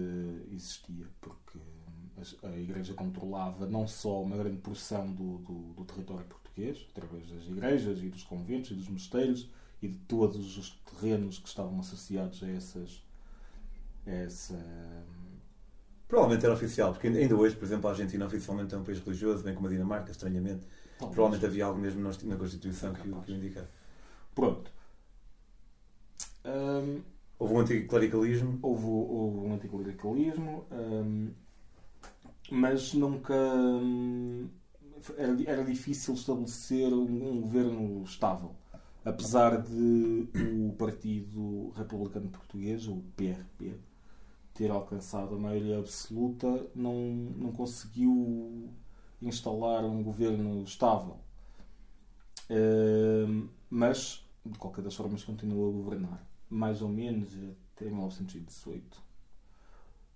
existia, 0.52 1.06
porque 1.20 1.58
a 2.42 2.58
Igreja 2.58 2.94
controlava 2.94 3.66
não 3.66 3.86
só 3.86 4.22
uma 4.22 4.36
grande 4.36 4.58
porção 4.58 5.06
do, 5.06 5.38
do, 5.38 5.72
do 5.74 5.84
território 5.84 6.26
português, 6.26 6.86
através 6.90 7.28
das 7.28 7.44
igrejas 7.44 8.02
e 8.02 8.08
dos 8.08 8.24
conventos 8.24 8.72
e 8.72 8.74
dos 8.74 8.88
mosteiros 8.88 9.48
e 9.80 9.88
de 9.88 9.98
todos 10.00 10.58
os 10.58 10.70
terrenos 10.84 11.38
que 11.38 11.48
estavam 11.48 11.78
associados 11.78 12.42
a 12.42 12.50
essas. 12.50 13.02
A 14.06 14.10
essa... 14.10 15.06
Provavelmente 16.08 16.46
era 16.46 16.54
oficial, 16.54 16.92
porque 16.92 17.06
ainda 17.06 17.36
hoje, 17.36 17.54
por 17.54 17.66
exemplo, 17.66 17.86
a 17.86 17.90
Argentina 17.90 18.24
oficialmente 18.24 18.74
é 18.74 18.78
um 18.78 18.82
país 18.82 18.98
religioso, 18.98 19.44
bem 19.44 19.54
como 19.54 19.66
a 19.66 19.70
Dinamarca, 19.70 20.10
estranhamente. 20.10 20.66
Talvez. 20.98 21.14
Provavelmente 21.14 21.46
havia 21.46 21.66
algo 21.66 21.78
mesmo 21.78 22.00
na 22.24 22.36
Constituição 22.36 22.94
que, 22.94 23.02
que 23.02 23.32
o 23.32 23.34
indicava. 23.34 23.68
Pronto. 24.34 24.72
Um, 26.44 27.02
houve 27.38 27.54
um 27.54 27.60
anticlericalismo. 27.60 28.58
Houve, 28.62 28.86
houve 28.86 29.38
um 29.48 29.54
anticlericalismo. 29.54 30.66
Um, 30.72 31.30
mas 32.50 32.94
nunca 32.94 33.34
hum, 33.34 34.48
era, 35.16 35.36
era 35.46 35.64
difícil 35.64 36.14
estabelecer 36.14 36.92
um, 36.92 37.28
um, 37.28 37.40
governo 37.42 38.02
estável. 38.04 38.54
Apesar 39.04 39.62
de 39.62 40.28
o 40.34 40.74
Partido 40.76 41.70
Republicano 41.76 42.28
Português, 42.28 42.86
o 42.86 43.02
PRP, 43.16 43.74
ter 44.58 44.72
alcançado 44.72 45.36
a 45.36 45.38
maioria 45.38 45.78
absoluta, 45.78 46.68
não, 46.74 46.94
não 47.36 47.52
conseguiu 47.52 48.68
instalar 49.22 49.84
um 49.84 50.02
governo 50.02 50.64
estável. 50.64 51.16
Uh, 52.50 53.48
mas, 53.70 54.24
de 54.44 54.58
qualquer 54.58 54.82
das 54.82 54.96
formas, 54.96 55.22
continua 55.22 55.68
a 55.68 55.72
governar. 55.72 56.28
Mais 56.50 56.82
ou 56.82 56.88
menos 56.88 57.28
até 57.76 57.84
1918 57.84 59.08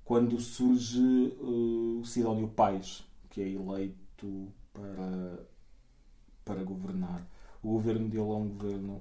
quando 0.04 0.38
surge 0.40 1.00
uh, 1.40 2.00
o 2.00 2.04
Sidónio 2.04 2.48
Pais, 2.48 3.04
que 3.30 3.40
é 3.40 3.48
eleito 3.48 4.52
para, 4.72 5.46
para 6.44 6.64
governar. 6.64 7.24
O 7.62 7.70
governo 7.70 8.08
dele 8.08 8.20
é 8.20 8.34
um 8.34 8.48
governo 8.48 9.00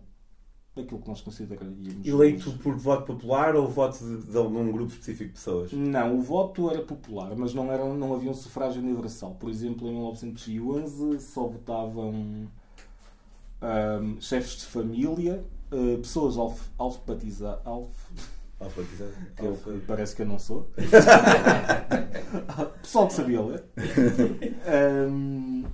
daquilo 0.75 1.01
que 1.01 1.08
nós 1.08 1.22
consideraríamos. 1.22 2.06
Eleito 2.06 2.51
por 2.60 2.75
voto 2.75 3.06
popular 3.06 3.56
ou 3.56 3.68
voto 3.68 3.98
de, 4.00 4.32
de, 4.32 4.38
um 4.38 4.72
grupo 4.72 4.92
específico 4.92 5.25
de 5.25 5.34
pessoas? 5.34 5.74
Não, 5.74 6.18
o 6.18 6.22
voto 6.22 6.70
era 6.70 6.82
popular, 6.82 7.36
mas 7.36 7.54
não, 7.54 7.72
era, 7.72 7.84
não 7.86 8.13
havia 8.13 8.32
um 8.32 8.34
sufrágio 8.34 8.82
universal. 8.82 9.36
Por 9.40 9.50
exemplo, 9.50 9.88
em 9.88 9.94
1911 9.94 11.20
só 11.20 11.48
votavam 11.48 12.48
um, 13.62 14.22
chefes 14.22 14.58
de 14.58 14.66
família, 14.66 15.44
uh, 15.72 15.98
pessoas 15.98 16.38
alf, 16.38 16.68
alfabetizadas. 16.78 17.66
Alf, 17.66 17.92
Alfabetizado. 18.62 19.12
Que 19.36 19.44
eu, 19.44 19.60
parece 19.88 20.16
que 20.16 20.22
eu 20.22 20.25
não 20.28 20.38
sou. 20.38 20.70
Pessoal 22.84 23.08
que 23.08 23.13
sabia 23.13 23.42
ler. 23.42 23.63
Um, 25.10 25.66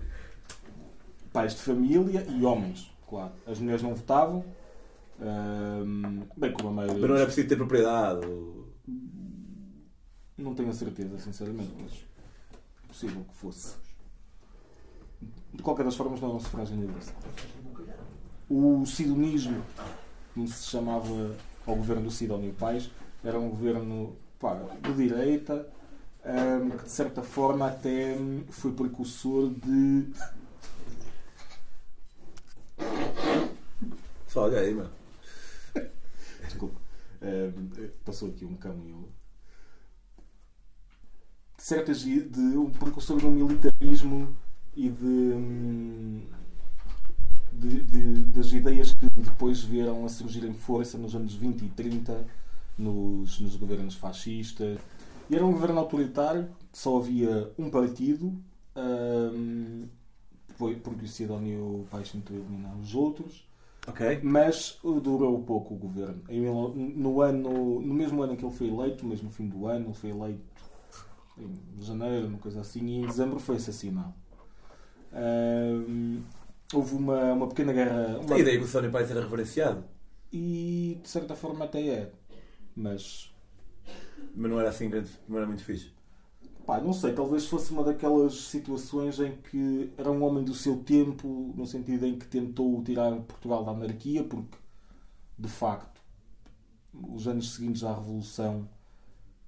pais 1.33 1.53
de 1.53 1.61
família 1.61 2.25
e 2.29 2.45
homens, 2.45 2.89
claro. 3.09 3.33
As 3.45 3.59
mulheres 3.59 3.83
não 3.83 3.93
votavam. 3.93 4.45
Um, 5.19 6.23
bem 6.37 6.53
como 6.53 6.69
a 6.69 6.71
maioria. 6.71 6.99
Mas 6.99 7.09
não 7.09 7.15
era 7.15 7.25
preciso 7.25 7.47
ter 7.47 7.55
propriedade? 7.55 8.25
Ou... 8.25 8.67
Não 10.37 10.53
tenho 10.53 10.69
a 10.69 10.73
certeza, 10.73 11.17
sinceramente, 11.17 11.73
mas 11.81 11.93
é 12.83 12.87
possível 12.87 13.23
que 13.23 13.35
fosse. 13.35 13.75
De 15.53 15.63
qualquer 15.63 15.83
das 15.83 15.95
formas, 15.95 16.21
não 16.21 16.31
é 16.31 16.35
um 16.35 16.39
sufrágio 16.39 16.75
universal. 16.75 17.15
O 18.49 18.85
sidonismo, 18.85 19.63
como 20.33 20.47
se 20.47 20.69
chamava 20.69 21.35
ao 21.67 21.75
governo 21.75 22.03
do 22.03 22.11
Sidónio 22.11 22.53
Pais. 22.53 22.89
Era 23.23 23.37
um 23.37 23.49
governo 23.49 24.15
pá, 24.39 24.55
de 24.81 24.93
direita, 24.93 25.67
um, 26.25 26.69
que 26.69 26.83
de 26.83 26.89
certa 26.89 27.21
forma 27.21 27.67
até 27.67 28.15
foi 28.49 28.71
precursor 28.71 29.49
de. 29.49 30.07
Só 34.27 34.43
olha 34.43 34.59
aí, 34.59 34.73
mano. 34.73 34.96
Desculpa. 36.47 36.79
Um, 37.21 37.89
passou 38.03 38.29
aqui 38.29 38.45
um 38.45 38.55
caminho. 38.55 39.07
De 41.57 41.63
certas. 41.63 42.01
de 42.01 42.57
um 42.57 42.69
precursor 42.69 43.23
um 43.25 43.31
militarismo 43.31 44.35
e 44.75 44.89
de. 44.89 45.05
Hum, 45.05 46.27
de, 47.51 47.81
de, 47.81 48.23
das 48.25 48.51
ideias 48.51 48.93
que 48.93 49.09
depois 49.09 49.63
vieram 49.63 50.05
a 50.05 50.09
surgir 50.09 50.43
em 50.45 50.53
força 50.53 50.97
nos 50.97 51.15
anos 51.15 51.33
20 51.33 51.65
e 51.65 51.69
30 51.69 52.25
nos, 52.77 53.39
nos 53.39 53.55
governos 53.55 53.95
fascistas. 53.95 54.79
E 55.29 55.35
era 55.35 55.45
um 55.45 55.51
governo 55.51 55.79
autoritário, 55.79 56.49
só 56.71 56.97
havia 56.97 57.51
um 57.57 57.69
partido, 57.69 58.33
um, 58.75 59.87
porque 60.57 61.05
o 61.05 61.07
Sidónio 61.07 61.85
Paes 61.89 62.11
tentou 62.11 62.37
eliminar 62.37 62.77
os 62.77 62.93
outros. 62.95 63.46
Okay. 63.87 64.19
Mas 64.21 64.77
durou 64.83 65.41
pouco 65.43 65.73
o 65.73 65.77
governo. 65.77 66.21
No, 66.95 67.21
ano, 67.21 67.79
no 67.79 67.93
mesmo 67.93 68.21
ano 68.21 68.33
em 68.33 68.35
que 68.35 68.45
ele 68.45 68.53
foi 68.53 68.67
eleito, 68.67 69.05
mas 69.05 69.21
no 69.21 69.31
fim 69.31 69.47
do 69.47 69.65
ano, 69.65 69.85
ele 69.85 69.93
foi 69.93 70.09
eleito 70.09 70.41
em 71.39 71.81
janeiro, 71.81 72.27
uma 72.27 72.39
coisa 72.39 72.61
assim, 72.61 72.85
e 72.85 72.97
em 72.97 73.07
dezembro 73.07 73.39
foi 73.39 73.55
assassinado. 73.55 74.13
Houve 76.73 76.95
uma, 76.95 77.33
uma 77.33 77.47
pequena 77.47 77.71
guerra. 77.71 78.19
Uma... 78.19 78.35
A 78.35 78.39
ideia 78.39 78.57
que 78.57 78.65
o 78.65 78.67
Sónia 78.67 78.89
Pais 78.89 79.09
era 79.09 79.21
reverenciado. 79.21 79.85
E 80.31 80.99
de 81.01 81.07
certa 81.07 81.35
forma 81.35 81.63
até 81.63 81.87
é. 81.87 82.11
Mas. 82.75 83.33
Mas 84.35 84.51
não 84.51 84.59
era 84.59 84.69
assim 84.69 84.89
grande, 84.89 85.09
não 85.27 85.37
era 85.37 85.47
muito 85.47 85.63
fixe. 85.63 85.93
Pá, 86.67 86.81
não 86.81 86.91
sei, 86.91 87.13
talvez 87.13 87.47
fosse 87.47 87.71
uma 87.71 87.81
daquelas 87.81 88.33
situações 88.49 89.21
em 89.21 89.37
que 89.37 89.89
era 89.97 90.11
um 90.11 90.21
homem 90.21 90.43
do 90.43 90.53
seu 90.53 90.83
tempo, 90.83 91.53
no 91.55 91.65
sentido 91.65 92.05
em 92.05 92.19
que 92.19 92.27
tentou 92.27 92.83
tirar 92.83 93.09
Portugal 93.21 93.63
da 93.63 93.71
anarquia, 93.71 94.21
porque 94.21 94.57
de 95.39 95.47
facto 95.47 96.01
os 96.93 97.25
anos 97.25 97.53
seguintes 97.53 97.85
à 97.85 97.95
Revolução 97.95 98.67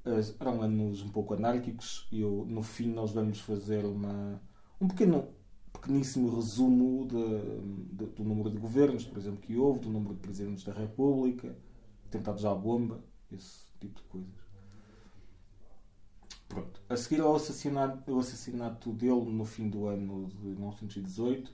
eh, 0.06 0.22
eram 0.40 0.62
anos 0.62 1.02
um 1.02 1.10
pouco 1.10 1.34
anárquicos 1.34 2.08
e 2.10 2.22
eu, 2.22 2.46
no 2.48 2.64
fim 2.64 2.88
nós 2.94 3.12
vamos 3.12 3.42
fazer 3.42 3.84
uma, 3.86 4.42
um 4.80 4.88
pequeno 4.88 5.28
pequeníssimo 5.74 6.34
resumo 6.34 7.06
de, 7.06 7.98
de, 7.98 8.06
do 8.14 8.24
número 8.24 8.50
de 8.50 8.58
governos, 8.58 9.04
por 9.04 9.18
exemplo, 9.18 9.42
que 9.42 9.58
houve, 9.58 9.82
do 9.82 9.90
número 9.90 10.14
de 10.14 10.22
presidentes 10.22 10.64
da 10.64 10.72
República, 10.72 11.54
tentados 12.10 12.46
à 12.46 12.56
bomba, 12.56 13.04
esse 13.30 13.66
tipo 13.78 14.00
de 14.00 14.08
coisas. 14.08 14.49
Pronto. 16.50 16.82
A 16.90 16.98
seguir 16.98 17.22
ao 17.22 17.36
assassinato, 17.36 18.12
ao 18.12 18.20
assassinato 18.20 18.92
dele 18.92 19.30
no 19.30 19.46
fim 19.46 19.70
do 19.70 19.86
ano 19.86 20.28
de 20.28 20.48
1918, 20.48 21.48
uh, 21.48 21.54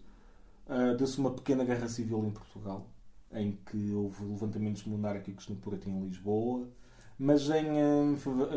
ah, 0.67 0.93
deu-se 0.93 1.19
uma 1.19 1.31
pequena 1.31 1.65
guerra 1.65 1.87
civil 1.89 2.25
em 2.25 2.31
Portugal, 2.31 2.87
em 3.31 3.59
que 3.65 3.91
houve 3.91 4.23
levantamentos 4.23 4.85
monárquicos 4.85 5.49
no 5.49 5.57
Porto 5.57 5.89
em 5.89 5.99
Lisboa, 6.05 6.67
mas 7.19 7.49
em, 7.49 7.67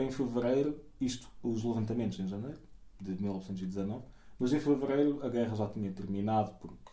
em 0.01 0.11
fevereiro, 0.11 0.81
isto, 1.01 1.29
os 1.43 1.65
levantamentos 1.65 2.19
em 2.21 2.29
janeiro 2.29 2.59
de 3.01 3.11
1919, 3.21 4.05
mas 4.39 4.53
em 4.53 4.61
fevereiro 4.61 5.25
a 5.27 5.29
guerra 5.29 5.57
já 5.57 5.69
tinha 5.69 5.91
terminado 5.91 6.53
porque 6.61 6.93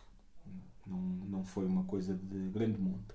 não, 0.86 0.98
não 0.98 1.44
foi 1.44 1.64
uma 1.64 1.84
coisa 1.84 2.14
de 2.14 2.48
grande 2.48 2.80
monta. 2.80 3.14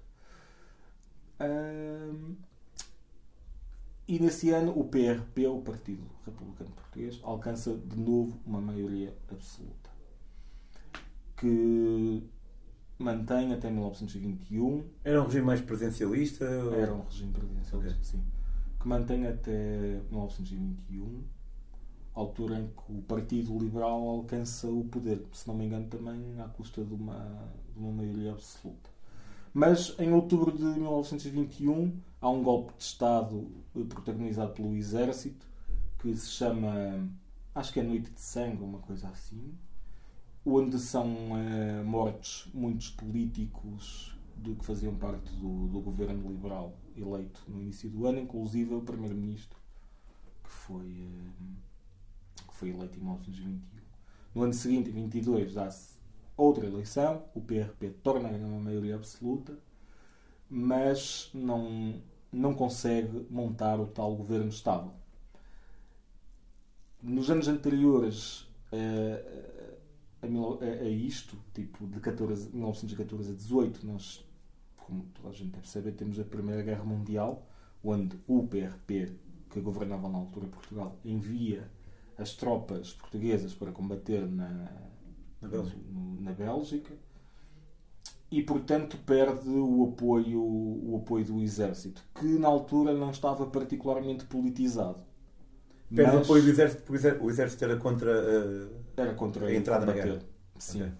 E 4.11 4.19
nesse 4.19 4.49
ano 4.49 4.77
o 4.77 4.83
PRP, 4.83 5.47
o 5.47 5.61
Partido 5.61 6.03
Republicano 6.25 6.69
Português, 6.71 7.17
alcança 7.23 7.73
de 7.77 7.97
novo 7.97 8.37
uma 8.45 8.59
maioria 8.59 9.15
absoluta. 9.31 9.89
Que 11.37 12.21
mantém 12.99 13.53
até 13.53 13.71
1921. 13.71 14.83
Era 15.05 15.21
um 15.21 15.27
regime 15.27 15.45
mais 15.45 15.61
presidencialista? 15.61 16.45
Ou... 16.45 16.73
Era 16.73 16.93
um 16.93 17.03
regime 17.03 17.31
presidencialista, 17.31 17.93
okay. 17.93 18.03
sim. 18.03 18.23
Que 18.81 18.85
mantém 18.85 19.25
até 19.27 20.01
1921 20.09 21.23
altura 22.13 22.59
em 22.59 22.67
que 22.67 22.91
o 22.91 23.01
Partido 23.03 23.57
Liberal 23.57 24.09
alcança 24.09 24.67
o 24.67 24.83
poder, 24.83 25.25
se 25.31 25.47
não 25.47 25.55
me 25.55 25.65
engano, 25.65 25.87
também 25.87 26.37
à 26.41 26.49
custa 26.49 26.83
de 26.83 26.93
uma, 26.93 27.49
de 27.73 27.79
uma 27.79 27.93
maioria 27.93 28.33
absoluta. 28.33 28.90
Mas 29.53 29.93
em 29.99 30.13
outubro 30.13 30.55
de 30.55 30.63
1921 30.63 31.99
há 32.21 32.29
um 32.29 32.41
golpe 32.41 32.73
de 32.77 32.83
Estado 32.83 33.51
eh, 33.75 33.83
protagonizado 33.83 34.53
pelo 34.53 34.75
Exército 34.75 35.45
que 35.99 36.15
se 36.15 36.29
chama, 36.29 37.07
acho 37.53 37.73
que 37.73 37.79
é 37.79 37.83
Noite 37.83 38.11
de 38.11 38.21
Sangue, 38.21 38.63
uma 38.63 38.79
coisa 38.79 39.07
assim, 39.09 39.53
onde 40.45 40.79
são 40.79 41.05
uh, 41.05 41.85
mortos 41.85 42.49
muitos 42.53 42.89
políticos 42.89 44.17
do 44.35 44.55
que 44.55 44.65
faziam 44.65 44.95
parte 44.95 45.31
do, 45.35 45.67
do 45.67 45.79
governo 45.79 46.31
liberal 46.31 46.75
eleito 46.95 47.43
no 47.47 47.61
início 47.61 47.89
do 47.89 48.07
ano, 48.07 48.19
inclusive 48.19 48.73
o 48.73 48.81
primeiro-ministro 48.81 49.59
que 50.43 50.49
foi, 50.49 50.89
eh, 50.89 52.43
que 52.47 52.55
foi 52.55 52.69
eleito 52.69 52.97
em 52.97 53.01
1921. 53.01 53.61
No 54.33 54.43
ano 54.43 54.53
seguinte, 54.53 54.89
em 54.89 54.93
22, 54.93 55.53
dá-se 55.53 56.00
outra 56.41 56.65
eleição, 56.65 57.23
o 57.35 57.41
PRP 57.41 57.91
torna 58.01 58.29
a 58.29 58.31
uma 58.31 58.59
maioria 58.59 58.95
absoluta, 58.95 59.57
mas 60.49 61.29
não, 61.33 62.01
não 62.31 62.53
consegue 62.53 63.27
montar 63.29 63.79
o 63.79 63.85
tal 63.85 64.15
governo 64.15 64.49
estável. 64.49 64.91
Nos 67.01 67.29
anos 67.29 67.47
anteriores 67.47 68.47
a, 68.71 70.25
a, 70.25 70.83
a 70.83 70.89
isto, 70.89 71.37
tipo 71.53 71.85
de 71.87 71.99
14, 71.99 72.49
1914 72.49 73.31
a 73.31 73.35
18, 73.35 73.85
nós, 73.85 74.25
como 74.77 75.05
toda 75.13 75.29
a 75.29 75.33
gente 75.33 75.51
deve 75.51 75.67
saber, 75.67 75.91
temos 75.93 76.19
a 76.19 76.23
Primeira 76.23 76.63
Guerra 76.63 76.83
Mundial, 76.83 77.47
onde 77.83 78.19
o 78.27 78.47
PRP, 78.47 79.15
que 79.49 79.59
governava 79.59 80.09
na 80.09 80.17
altura 80.17 80.47
Portugal, 80.47 80.97
envia 81.05 81.69
as 82.17 82.33
tropas 82.33 82.93
portuguesas 82.93 83.53
para 83.53 83.71
combater 83.71 84.27
na, 84.27 84.90
Na 85.41 85.47
Bélgica. 85.47 85.77
na 86.19 86.31
Bélgica 86.31 86.93
e 88.29 88.41
portanto 88.41 88.97
perde 89.05 89.49
o 89.49 89.83
apoio, 89.91 90.41
o 90.41 91.01
apoio 91.03 91.25
do 91.25 91.41
exército, 91.41 92.01
que 92.15 92.25
na 92.39 92.47
altura 92.47 92.93
não 92.93 93.09
estava 93.11 93.45
particularmente 93.47 94.23
politizado. 94.25 94.99
Perde 95.93 96.15
o 96.15 96.19
apoio 96.21 96.41
do 96.43 96.49
exército 96.49 96.83
porque 96.83 97.07
o 97.21 97.29
exército- 97.29 97.63
era 97.65 97.75
contra. 97.75 98.11
eh, 98.11 98.69
era 98.95 99.13
contra 99.13 99.47
a 99.47 99.53
entrada 99.53 99.85
na 99.85 99.91
guerra. 99.91 100.19
Sim. 100.57 100.83
Ok. 100.83 100.93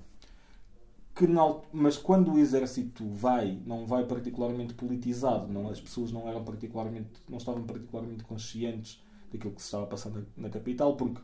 Que 1.15 1.27
na 1.27 1.55
mas 1.71 1.97
quando 1.97 2.33
o 2.33 2.39
exército 2.39 3.05
vai, 3.07 3.61
não 3.65 3.85
vai 3.85 4.05
particularmente 4.05 4.73
politizado, 4.73 5.47
não, 5.47 5.69
as 5.69 5.79
pessoas 5.79 6.11
não 6.11 6.27
eram 6.27 6.43
particularmente, 6.43 7.09
não 7.29 7.37
estavam 7.37 7.63
particularmente 7.63 8.23
conscientes 8.23 9.01
daquilo 9.31 9.53
que 9.53 9.61
se 9.61 9.67
estava 9.67 9.85
passando 9.87 10.25
na, 10.35 10.43
na 10.43 10.49
capital, 10.49 10.95
porque 10.97 11.21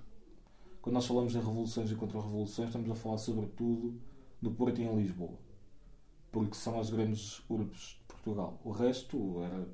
quando 0.88 0.94
nós 0.94 1.06
falamos 1.06 1.36
em 1.36 1.40
revoluções 1.40 1.92
e 1.92 1.96
contra-revoluções, 1.96 2.70
estamos 2.70 2.90
a 2.90 2.96
falar 2.96 3.18
sobretudo 3.18 4.00
do 4.42 4.50
Porto 4.50 4.80
e 4.80 4.86
em 4.86 4.96
Lisboa, 4.96 5.38
porque 6.32 6.56
são 6.56 6.80
as 6.80 6.90
grandes 6.90 7.44
urbes 7.50 8.00
de 8.00 8.06
Portugal. 8.08 8.58
O 8.64 8.72
resto 8.72 9.44
era 9.44 9.68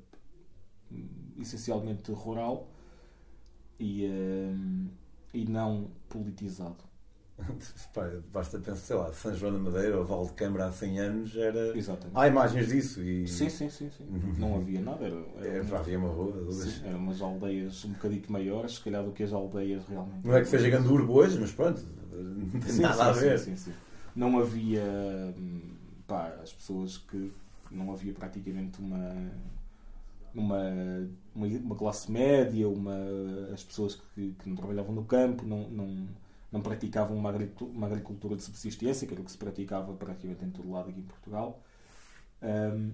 hum, 0.90 1.08
essencialmente 1.38 2.10
rural 2.10 2.68
e, 3.78 4.08
hum, 4.08 4.88
e 5.32 5.44
não 5.44 5.92
politizado. 6.08 6.82
Basta 8.32 8.58
pensar, 8.58 8.76
sei 8.76 8.96
lá, 8.96 9.12
São 9.12 9.34
João 9.34 9.52
da 9.52 9.58
Madeira 9.58 9.98
ou 9.98 10.04
Val 10.04 10.26
de 10.26 10.32
Câmara 10.32 10.66
há 10.66 10.72
100 10.72 10.98
anos 11.00 11.36
era. 11.36 11.76
Exatamente. 11.76 12.16
Há 12.16 12.28
imagens 12.28 12.68
disso 12.68 13.02
e. 13.02 13.26
Sim, 13.26 13.48
sim, 13.48 13.68
sim, 13.70 13.90
sim. 13.90 14.04
Não 14.38 14.56
havia 14.56 14.80
nada. 14.80 15.04
Era, 15.04 15.16
É, 15.40 15.56
era 15.56 15.64
pá, 15.64 15.78
havia 15.78 15.98
uma 15.98 16.08
rua, 16.08 16.52
sim, 16.52 16.86
eram 16.86 16.98
umas 16.98 17.20
aldeias 17.20 17.84
um 17.84 17.92
bocadinho 17.92 18.22
maiores, 18.28 18.74
se 18.76 18.80
calhar, 18.82 19.02
do 19.04 19.12
que 19.12 19.22
as 19.22 19.32
aldeias 19.32 19.84
realmente. 19.86 20.26
Não 20.26 20.36
é 20.36 20.40
que 20.40 20.46
seja 20.48 20.68
grande 20.70 20.88
urbo 20.88 21.12
hoje, 21.14 21.38
mas 21.38 21.52
pronto, 21.52 21.82
não 22.12 22.60
tem 22.60 22.72
Sim, 22.72 22.82
nada 22.82 23.04
sim, 23.04 23.10
a 23.10 23.14
sim, 23.14 23.20
ver. 23.20 23.38
sim, 23.38 23.56
sim. 23.56 23.74
Não 24.14 24.38
havia. 24.38 24.82
hum, 25.36 25.60
Pá, 26.06 26.28
as 26.42 26.52
pessoas 26.52 26.98
que. 26.98 27.32
Não 27.70 27.90
havia 27.92 28.12
praticamente 28.12 28.80
uma. 28.80 29.14
Uma, 30.34 30.58
uma, 31.32 31.46
uma 31.46 31.76
classe 31.76 32.10
média, 32.10 32.68
uma, 32.68 32.96
as 33.52 33.62
pessoas 33.62 33.94
que, 33.94 34.34
que 34.36 34.48
não 34.48 34.56
trabalhavam 34.56 34.92
no 34.92 35.04
campo, 35.04 35.46
não, 35.46 35.70
não, 35.70 36.08
não 36.54 36.62
praticavam 36.62 37.16
uma 37.16 37.30
agricultura, 37.30 37.72
uma 37.72 37.86
agricultura 37.88 38.36
de 38.36 38.42
subsistência, 38.44 39.08
que 39.08 39.12
era 39.12 39.20
o 39.20 39.24
que 39.24 39.32
se 39.32 39.38
praticava 39.38 39.92
praticamente 39.94 40.44
em 40.44 40.50
todo 40.50 40.70
lado 40.70 40.88
aqui 40.88 41.00
em 41.00 41.04
Portugal. 41.04 41.60
Hum, 42.40 42.92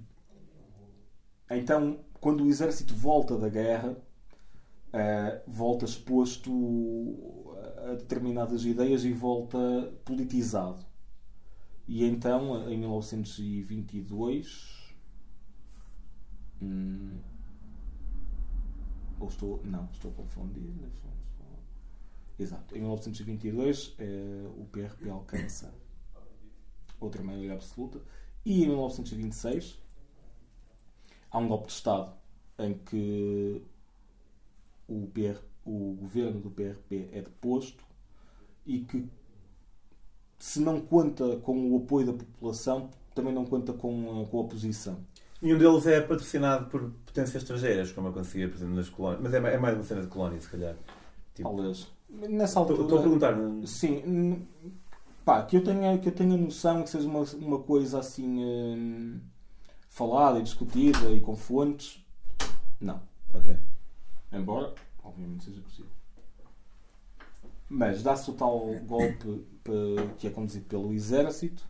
então, 1.51 1.99
quando 2.21 2.43
o 2.45 2.49
exército 2.49 2.95
volta 2.95 3.37
da 3.37 3.49
guerra, 3.51 3.97
eh, 4.93 5.43
volta 5.47 5.85
exposto 5.85 6.51
a 7.87 7.95
determinadas 7.95 8.65
ideias 8.65 9.05
e 9.05 9.13
volta 9.13 9.59
politizado. 10.05 10.85
E 11.89 12.05
então, 12.05 12.69
em 12.71 12.79
1922. 12.79 14.95
hum, 16.63 17.19
ou 19.21 19.29
estou. 19.29 19.61
Não, 19.65 19.89
estou 19.93 20.11
confundido. 20.13 20.73
deixa-me 20.81 21.01
só- 21.03 21.20
Exato. 22.43 22.75
Em 22.75 22.81
1922, 22.81 23.95
eh, 23.99 24.47
o 24.57 24.65
PRP 24.65 25.11
alcança 25.11 25.73
outra 26.99 27.23
maioria 27.23 27.53
absoluta. 27.55 28.01
E 28.45 28.65
em 28.65 28.69
1926 28.69 29.79
há 31.31 31.39
um 31.39 31.49
golpe 31.49 31.67
de 31.67 31.73
Estado 31.75 32.13
em 32.59 32.75
que 32.75 33.63
o, 34.89 35.07
PR, 35.09 35.39
o 35.65 35.95
governo 36.01 36.41
do 36.41 36.51
PRP 36.51 37.09
é 37.13 37.21
deposto 37.23 37.85
e 38.67 38.81
que 38.81 39.07
se 40.39 40.61
não 40.61 40.81
conta 40.81 41.37
com 41.39 41.71
o 41.73 41.77
apoio 41.77 42.07
da 42.07 42.13
população, 42.15 42.91
também 43.15 43.33
não 43.35 43.45
conta 43.45 43.73
com 43.75 44.23
a, 44.23 44.27
com 44.27 44.39
a 44.39 44.41
oposição. 44.41 44.99
Nenhum 45.43 45.59
deles 45.59 45.87
é 45.87 46.01
patrocinado 46.01 46.67
por 46.71 46.91
potências 47.05 47.43
estrangeiras, 47.43 47.93
como 47.93 48.09
acontecia, 48.09 48.49
por 48.49 48.57
exemplo, 48.57 48.75
nas 48.75 48.89
colónias. 48.89 49.23
Mas 49.23 49.35
é, 49.35 49.41
mais- 49.41 49.55
é 49.55 49.59
mais 49.59 49.75
uma 49.75 49.85
cena 49.85 50.03
de 50.03 50.07
colónia, 50.09 50.41
se 50.41 50.49
calhar. 50.49 50.77
Tipo, 51.35 51.49
Talvez. 51.49 51.89
Nessa 52.13 52.59
altura. 52.61 52.83
estou 52.83 52.99
a 52.99 53.03
perguntar, 53.03 53.35
Sim. 53.67 54.47
Pá, 55.25 55.43
que 55.43 55.57
eu 55.57 55.65
tenha, 55.65 55.99
que 55.99 56.09
eu 56.09 56.13
tenha 56.15 56.37
noção 56.37 56.83
que 56.83 56.91
seja 56.91 57.07
uma, 57.09 57.21
uma 57.41 57.59
coisa 57.61 57.99
assim 58.01 58.45
hum, 58.45 59.21
falada 59.89 60.39
e 60.39 60.43
discutida 60.43 61.11
e 61.11 61.21
com 61.21 61.37
fontes. 61.37 62.05
Não. 62.81 63.01
Ok. 63.35 63.57
Embora, 64.33 64.75
obviamente, 65.05 65.45
seja 65.45 65.61
possível. 65.61 65.91
Mas 67.69 68.03
dá-se 68.03 68.29
o 68.31 68.35
tal 68.35 68.59
golpe 68.87 69.45
pe- 69.63 70.09
que 70.19 70.27
é 70.27 70.31
conduzido 70.31 70.65
pelo 70.67 70.93
Exército, 70.93 71.63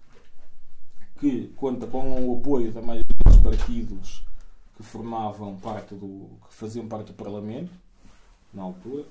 que 1.19 1.49
conta 1.57 1.87
com 1.87 2.27
o 2.29 2.39
apoio 2.39 2.73
da 2.73 2.81
maioria 2.81 3.05
dos 3.27 3.37
partidos 3.39 4.25
que 4.77 4.83
formavam 4.83 5.57
parte 5.57 5.95
do. 5.95 6.31
que 6.49 6.55
faziam 6.55 6.89
parte 6.89 7.09
do 7.09 7.15
Parlamento, 7.15 7.71
na 8.55 8.63
altura, 8.63 9.05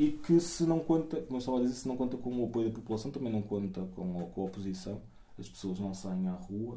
e 0.00 0.12
que 0.12 0.40
se 0.40 0.62
não 0.62 0.80
conta, 0.80 1.20
como 1.20 1.36
eu 1.36 1.38
estava 1.40 1.58
a 1.58 1.60
dizer, 1.60 1.74
se 1.74 1.86
não 1.86 1.94
conta 1.94 2.16
com 2.16 2.34
o 2.40 2.46
apoio 2.46 2.70
da 2.70 2.74
população, 2.74 3.10
também 3.10 3.30
não 3.30 3.42
conta 3.42 3.82
com 3.94 4.18
a, 4.18 4.24
com 4.30 4.40
a 4.40 4.44
oposição. 4.46 4.98
As 5.38 5.46
pessoas 5.46 5.78
não 5.78 5.92
saem 5.92 6.26
à 6.26 6.32
rua 6.32 6.74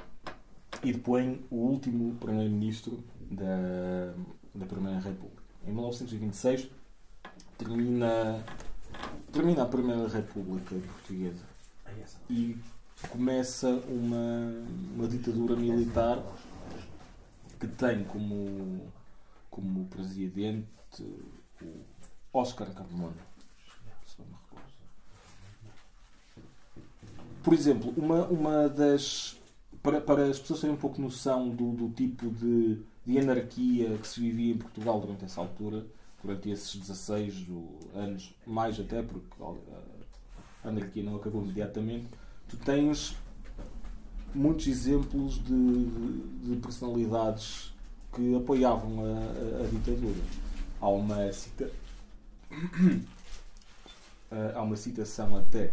e 0.84 0.92
depõem 0.92 1.40
o 1.50 1.56
último 1.56 2.16
primeiro-ministro 2.16 3.02
da, 3.32 4.14
da 4.54 4.66
Primeira 4.66 5.00
República. 5.00 5.42
Em 5.66 5.72
1926 5.72 6.70
termina, 7.58 8.44
termina 9.32 9.64
a 9.64 9.68
Primeira 9.68 10.06
República 10.10 10.76
Portuguesa 10.76 11.46
e 12.30 12.58
começa 13.10 13.70
uma, 13.88 14.66
uma 14.96 15.08
ditadura 15.08 15.56
militar 15.56 16.22
que 17.58 17.68
tem 17.68 18.04
como, 18.04 18.82
como 19.50 19.86
presidente 19.86 20.68
o 21.62 21.93
Oscar 22.34 22.68
Carmona. 22.74 23.14
Por 27.44 27.54
exemplo, 27.54 27.94
uma, 27.98 28.26
uma 28.28 28.70
das. 28.70 29.38
Para, 29.82 30.00
para 30.00 30.26
as 30.28 30.40
pessoas 30.40 30.62
terem 30.62 30.76
um 30.76 30.80
pouco 30.80 31.02
noção 31.02 31.50
do, 31.50 31.72
do 31.74 31.90
tipo 31.90 32.30
de, 32.30 32.80
de 33.06 33.20
anarquia 33.20 33.98
que 33.98 34.08
se 34.08 34.22
vivia 34.22 34.54
em 34.54 34.58
Portugal 34.58 35.02
durante 35.02 35.26
essa 35.26 35.42
altura, 35.42 35.86
durante 36.24 36.50
esses 36.50 36.74
16 36.78 37.42
do- 37.42 37.68
anos, 37.94 38.34
mais 38.48 38.80
até, 38.80 39.02
porque 39.04 39.28
a 40.64 40.70
anarquia 40.70 41.04
não 41.04 41.18
acabou 41.18 41.42
imediatamente, 41.44 42.08
tu 42.48 42.56
tens 42.56 43.14
muitos 44.34 44.68
exemplos 44.68 45.34
de, 45.44 45.86
de- 45.86 46.50
de 46.50 46.56
personalidades 46.62 47.74
que 48.16 48.34
apoiavam 48.38 49.04
a, 49.04 49.10
a- 49.10 49.66
a 49.66 49.68
ditadura. 49.70 50.22
Há 50.80 50.88
uma 50.88 51.30
cita... 51.34 51.70
há 54.56 54.62
uma 54.62 54.76
citação 54.76 55.38
até 55.38 55.72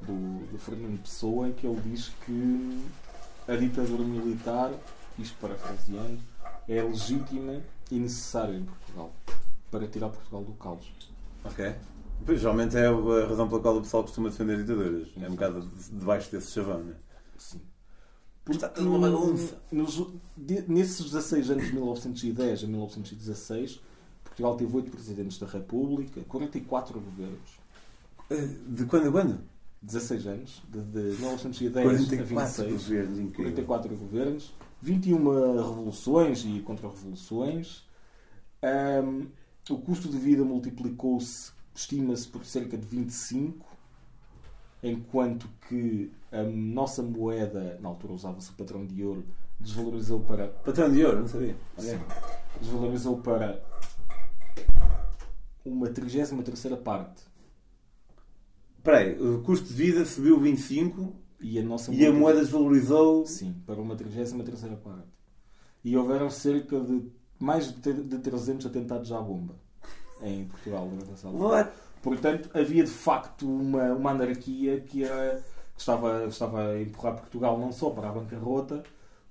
do, 0.00 0.46
do 0.50 0.58
Fernando 0.58 1.00
Pessoa 1.02 1.48
em 1.48 1.52
que 1.52 1.66
ele 1.66 1.80
diz 1.82 2.12
que 2.24 2.84
a 3.48 3.56
ditadura 3.56 4.04
militar, 4.04 4.72
isto 5.18 5.36
parafraseando, 5.40 6.20
é 6.68 6.82
legítima 6.82 7.60
e 7.90 7.98
necessária 7.98 8.54
em 8.54 8.64
Portugal 8.64 9.12
para 9.70 9.86
tirar 9.86 10.10
Portugal 10.10 10.44
do 10.44 10.52
caos. 10.52 10.92
Ok. 11.44 11.74
Pois, 12.24 12.40
geralmente 12.40 12.76
é 12.76 12.86
a 12.86 13.26
razão 13.26 13.48
pela 13.48 13.60
qual 13.60 13.76
o 13.78 13.82
pessoal 13.82 14.04
costuma 14.04 14.28
defender 14.28 14.58
ditaduras. 14.58 15.08
É 15.20 15.26
um 15.26 15.32
bocado 15.32 15.68
debaixo 15.90 16.30
desse 16.30 16.52
chavão, 16.52 16.84
não 16.84 16.92
é? 16.92 16.96
Sim. 17.36 17.60
Está 18.48 18.68
tudo 18.68 18.88
uma 18.88 19.10
bagunça. 19.10 19.60
Nos, 19.70 20.06
nesses 20.36 21.04
16 21.04 21.50
anos 21.50 21.66
de 21.66 21.72
1910 21.72 22.64
a 22.64 22.66
1916, 22.66 23.80
Portugal 24.32 24.56
teve 24.56 24.74
8 24.76 24.90
presidentes 24.90 25.38
da 25.38 25.46
República, 25.46 26.20
44 26.22 26.98
governos. 26.98 27.58
Eh, 28.30 28.48
De 28.66 28.86
quando 28.86 29.08
a 29.08 29.12
quando? 29.12 29.40
16 29.82 30.26
anos, 30.26 30.62
de, 30.68 30.80
de 30.80 30.98
1910 31.20 31.76
a 31.76 31.82
44 31.82 32.64
26. 32.64 32.82
governos, 32.82 33.18
incrível. 33.18 33.52
44 33.52 33.96
governos, 33.96 34.54
21 34.80 35.18
revoluções 35.56 36.44
e 36.46 36.60
contra-revoluções. 36.60 37.84
Ahm, 38.62 39.26
o 39.68 39.78
custo 39.78 40.08
de 40.08 40.18
vida 40.18 40.44
multiplicou-se, 40.44 41.50
estima-se, 41.74 42.28
por 42.28 42.44
cerca 42.44 42.76
de 42.78 42.86
25, 42.86 43.66
enquanto 44.82 45.48
que 45.68 46.10
a 46.30 46.42
nossa 46.44 47.02
moeda, 47.02 47.76
na 47.82 47.88
altura 47.88 48.12
usava-se 48.14 48.50
o 48.50 48.54
padrão 48.54 48.86
de 48.86 49.04
ouro, 49.04 49.24
desvalorizou 49.58 50.20
para. 50.20 50.48
Patrão 50.48 50.90
de 50.90 51.04
ouro, 51.04 51.20
não 51.20 51.28
sabia. 51.28 51.56
Sim. 51.76 51.98
Desvalorizou 52.60 53.18
para 53.18 53.60
uma 55.64 55.88
33 55.88 56.78
parte. 56.80 57.22
Espera 58.78 58.98
aí, 58.98 59.20
o 59.20 59.42
custo 59.42 59.68
de 59.68 59.74
vida 59.74 60.04
subiu 60.04 60.40
25 60.40 61.14
E 61.40 61.58
a 61.58 61.62
nossa 61.62 61.92
e 61.92 62.04
a 62.04 62.12
moeda 62.12 62.40
desvalorizou. 62.40 63.24
Sim, 63.26 63.54
para 63.66 63.80
uma 63.80 63.94
33 63.94 64.34
parte. 64.80 65.08
E 65.84 65.96
houveram 65.96 66.30
cerca 66.30 66.80
de 66.80 67.10
mais 67.38 67.72
de 67.72 67.92
de 67.92 68.18
300 68.18 68.66
atentados 68.66 69.10
à 69.12 69.20
bomba 69.20 69.54
em 70.22 70.44
Portugal 70.46 70.88
durante 70.88 71.12
essa 71.12 71.28
altura. 71.28 71.72
Portanto, 72.00 72.50
havia 72.54 72.84
de 72.84 72.90
facto 72.90 73.48
uma, 73.48 73.92
uma 73.92 74.10
anarquia 74.10 74.80
que, 74.80 75.04
era, 75.04 75.42
que 75.74 75.80
estava, 75.80 76.26
estava 76.26 76.70
a 76.70 76.82
empurrar 76.82 77.16
Portugal 77.16 77.58
não 77.58 77.72
só 77.72 77.90
para 77.90 78.08
a 78.08 78.12
bancarrota, 78.12 78.82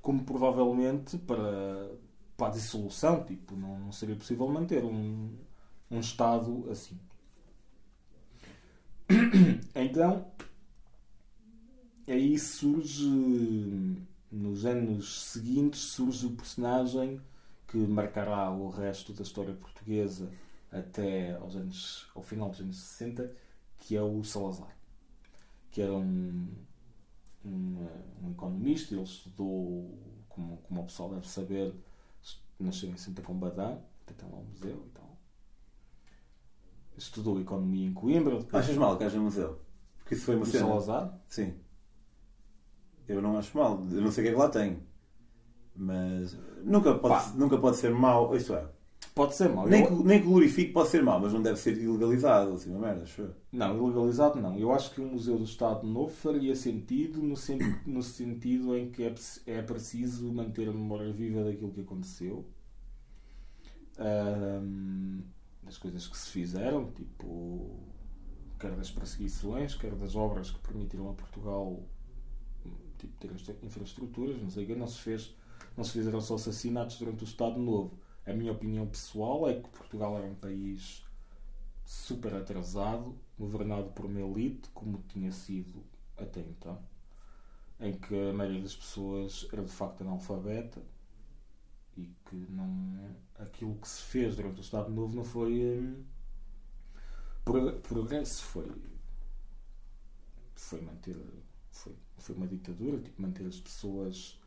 como 0.01 0.23
provavelmente 0.23 1.17
para, 1.17 1.91
para 2.37 2.47
a 2.47 2.51
dissolução. 2.51 3.23
Tipo, 3.23 3.55
não, 3.55 3.79
não 3.79 3.91
seria 3.91 4.15
possível 4.15 4.47
manter 4.47 4.83
um, 4.83 5.35
um 5.89 5.99
Estado 5.99 6.67
assim. 6.71 6.99
Então, 9.73 10.25
aí 12.07 12.37
surge, 12.37 13.07
nos 14.31 14.65
anos 14.65 15.23
seguintes, 15.23 15.79
surge 15.79 16.25
o 16.25 16.31
personagem 16.31 17.21
que 17.67 17.77
marcará 17.77 18.51
o 18.51 18.69
resto 18.69 19.13
da 19.13 19.23
história 19.23 19.53
portuguesa 19.53 20.29
até 20.71 21.35
aos 21.35 21.55
anos, 21.55 22.07
ao 22.13 22.21
final 22.21 22.49
dos 22.49 22.59
anos 22.59 22.77
60, 22.77 23.33
que 23.77 23.95
é 23.95 24.01
o 24.01 24.23
Salazar. 24.23 24.75
Que 25.71 25.81
era 25.81 25.93
um, 25.93 26.47
um, 27.45 27.87
um 28.23 28.31
economista, 28.31 28.93
ele 28.93 29.03
estudou, 29.03 29.97
como, 30.29 30.57
como 30.57 30.81
o 30.81 30.85
pessoal 30.85 31.09
deve 31.09 31.27
saber, 31.27 31.73
nasceu 32.61 32.89
em 32.89 32.97
Santa 32.97 33.21
Combadã, 33.21 33.77
até 34.03 34.13
tem 34.13 34.29
lá 34.29 34.37
um 34.37 34.45
museu 34.45 34.83
e 34.85 34.89
tal. 34.89 35.17
Estudou 36.97 37.39
economia 37.39 37.87
em 37.87 37.93
Coimbra, 37.93 38.37
depois 38.37 38.63
Achas 38.63 38.77
mal 38.77 38.97
que 38.97 39.03
haja 39.03 39.19
um 39.19 39.23
museu? 39.23 39.59
Porque 39.97 40.15
isso 40.15 40.25
foi 40.25 40.35
uma 40.35 40.45
cena. 40.45 40.67
Salazar. 40.67 41.21
Sim. 41.27 41.55
Eu 43.07 43.21
não 43.21 43.37
acho 43.37 43.57
mal. 43.57 43.83
Eu 43.91 44.01
não 44.01 44.11
sei 44.11 44.23
o 44.23 44.25
que 44.25 44.29
é 44.29 44.33
que 44.33 44.39
lá 44.39 44.49
tem. 44.49 44.83
Mas 45.75 46.37
nunca 46.63 46.93
pode, 46.95 47.13
Pá. 47.13 47.33
nunca 47.35 47.57
pode 47.57 47.77
ser 47.77 47.93
mau. 47.93 48.35
Isto 48.35 48.53
é, 48.53 48.67
Pode 49.13 49.35
ser 49.35 49.49
mau. 49.49 49.67
nem, 49.67 49.83
Eu- 49.83 49.87
que- 49.97 50.03
nem 50.03 50.21
que 50.21 50.27
glorifique 50.27 50.71
pode 50.71 50.89
ser 50.89 51.03
mau, 51.03 51.19
mas 51.19 51.33
não 51.33 51.41
deve 51.41 51.59
ser 51.59 51.77
ilegalizado. 51.77 52.53
Assim, 52.53 52.69
uma 52.71 52.79
merda, 52.79 53.03
acho 53.03 53.21
eu. 53.21 53.33
Não, 53.51 53.75
ilegalizado 53.77 54.39
não. 54.39 54.57
Eu 54.57 54.71
acho 54.71 54.91
que 54.93 55.01
o 55.01 55.05
Museu 55.05 55.37
do 55.37 55.43
Estado 55.43 55.85
Novo 55.85 56.13
faria 56.13 56.55
sentido 56.55 57.21
no, 57.21 57.35
sen- 57.35 57.59
no 57.85 58.01
sentido 58.01 58.75
em 58.75 58.89
que 58.89 59.03
é, 59.03 59.09
preci- 59.09 59.41
é 59.45 59.61
preciso 59.61 60.31
manter 60.31 60.69
a 60.69 60.71
memória 60.73 61.11
viva 61.11 61.43
daquilo 61.43 61.71
que 61.71 61.81
aconteceu. 61.81 62.45
Ahm, 63.97 65.21
das 65.63 65.77
coisas 65.77 66.07
que 66.07 66.17
se 66.17 66.29
fizeram, 66.31 66.91
tipo, 66.91 67.79
quer 68.59 68.71
das 68.75 68.89
perseguições, 68.89 69.75
quer 69.75 69.93
das 69.95 70.15
obras 70.15 70.49
que 70.51 70.59
permitiram 70.59 71.09
a 71.09 71.13
Portugal 71.13 71.83
tipo, 72.97 73.13
ter 73.19 73.31
infraestruturas, 73.63 74.41
não 74.41 74.49
sei 74.49 74.63
o 74.63 74.67
quê, 74.67 74.75
não 74.75 74.87
se 74.87 74.99
fez, 74.99 75.35
não 75.75 75.83
se 75.83 75.93
fizeram 75.93 76.21
só 76.21 76.35
assassinatos 76.35 76.97
durante 76.97 77.23
o 77.23 77.25
Estado 77.25 77.59
Novo. 77.59 77.97
A 78.31 78.33
minha 78.33 78.53
opinião 78.53 78.87
pessoal 78.87 79.49
é 79.49 79.59
que 79.61 79.67
Portugal 79.67 80.17
era 80.17 80.25
um 80.25 80.33
país 80.35 81.03
super 81.85 82.33
atrasado, 82.35 83.15
governado 83.39 83.91
por 83.91 84.05
uma 84.05 84.21
elite, 84.21 84.69
como 84.73 85.03
tinha 85.09 85.31
sido 85.31 85.83
até 86.17 86.41
então, 86.41 86.79
em 87.79 87.93
que 87.93 88.15
a 88.29 88.33
maioria 88.33 88.61
das 88.61 88.75
pessoas 88.75 89.47
era 89.51 89.63
de 89.63 89.71
facto 89.71 90.01
analfabeta 90.03 90.81
e 91.97 92.09
que 92.25 92.35
não 92.49 93.15
aquilo 93.39 93.75
que 93.75 93.87
se 93.87 94.01
fez 94.03 94.35
durante 94.35 94.59
o 94.59 94.61
Estado 94.61 94.89
Novo 94.91 95.15
não 95.15 95.23
foi 95.23 95.53
hum, 95.79 96.03
pro- 97.45 97.79
progresso, 97.81 98.43
foi 98.43 98.67
foi 100.55 100.81
manter 100.81 101.17
foi, 101.71 101.95
foi 102.17 102.35
uma 102.35 102.47
ditadura, 102.47 102.99
tipo 102.99 103.21
manter 103.21 103.45
as 103.47 103.59
pessoas 103.59 104.39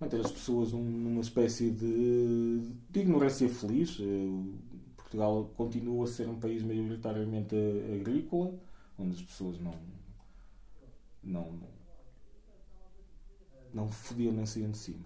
manter 0.00 0.20
as 0.20 0.30
pessoas 0.32 0.72
num- 0.72 0.82
numa 0.82 1.20
espécie 1.20 1.70
de, 1.70 2.58
de 2.90 3.00
ignorância 3.00 3.48
feliz. 3.48 3.98
Eh, 4.00 4.28
Portugal 4.96 5.50
continua 5.56 6.04
a 6.04 6.08
ser 6.08 6.28
um 6.28 6.38
país 6.38 6.62
maioritariamente 6.62 7.54
agrícola, 8.00 8.54
onde 8.98 9.14
as 9.16 9.22
pessoas 9.22 9.58
não 9.60 9.72
não 11.22 11.58
não 13.72 13.88
fodiam 13.88 14.32
nem 14.32 14.44
saíam 14.46 14.70
de 14.70 14.78
cima. 14.78 15.04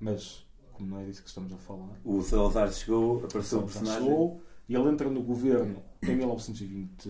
Mas, 0.00 0.46
como 0.72 0.88
não 0.90 1.00
é 1.00 1.04
disso 1.06 1.22
que 1.22 1.28
estamos 1.28 1.52
a 1.52 1.56
falar, 1.58 1.98
O 2.04 2.22
Salazar 2.22 2.72
chegou, 2.72 3.24
apareceu 3.24 3.58
o 3.58 3.62
personagem. 3.64 4.02
chegou 4.06 4.40
e 4.68 4.74
ele 4.76 4.88
entra 4.88 5.10
no 5.10 5.22
governo 5.22 5.82
em 6.02 6.14
1920 6.16 7.08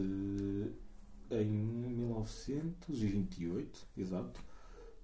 em 1.31 1.45
1928, 1.47 3.87
exato, 3.97 4.43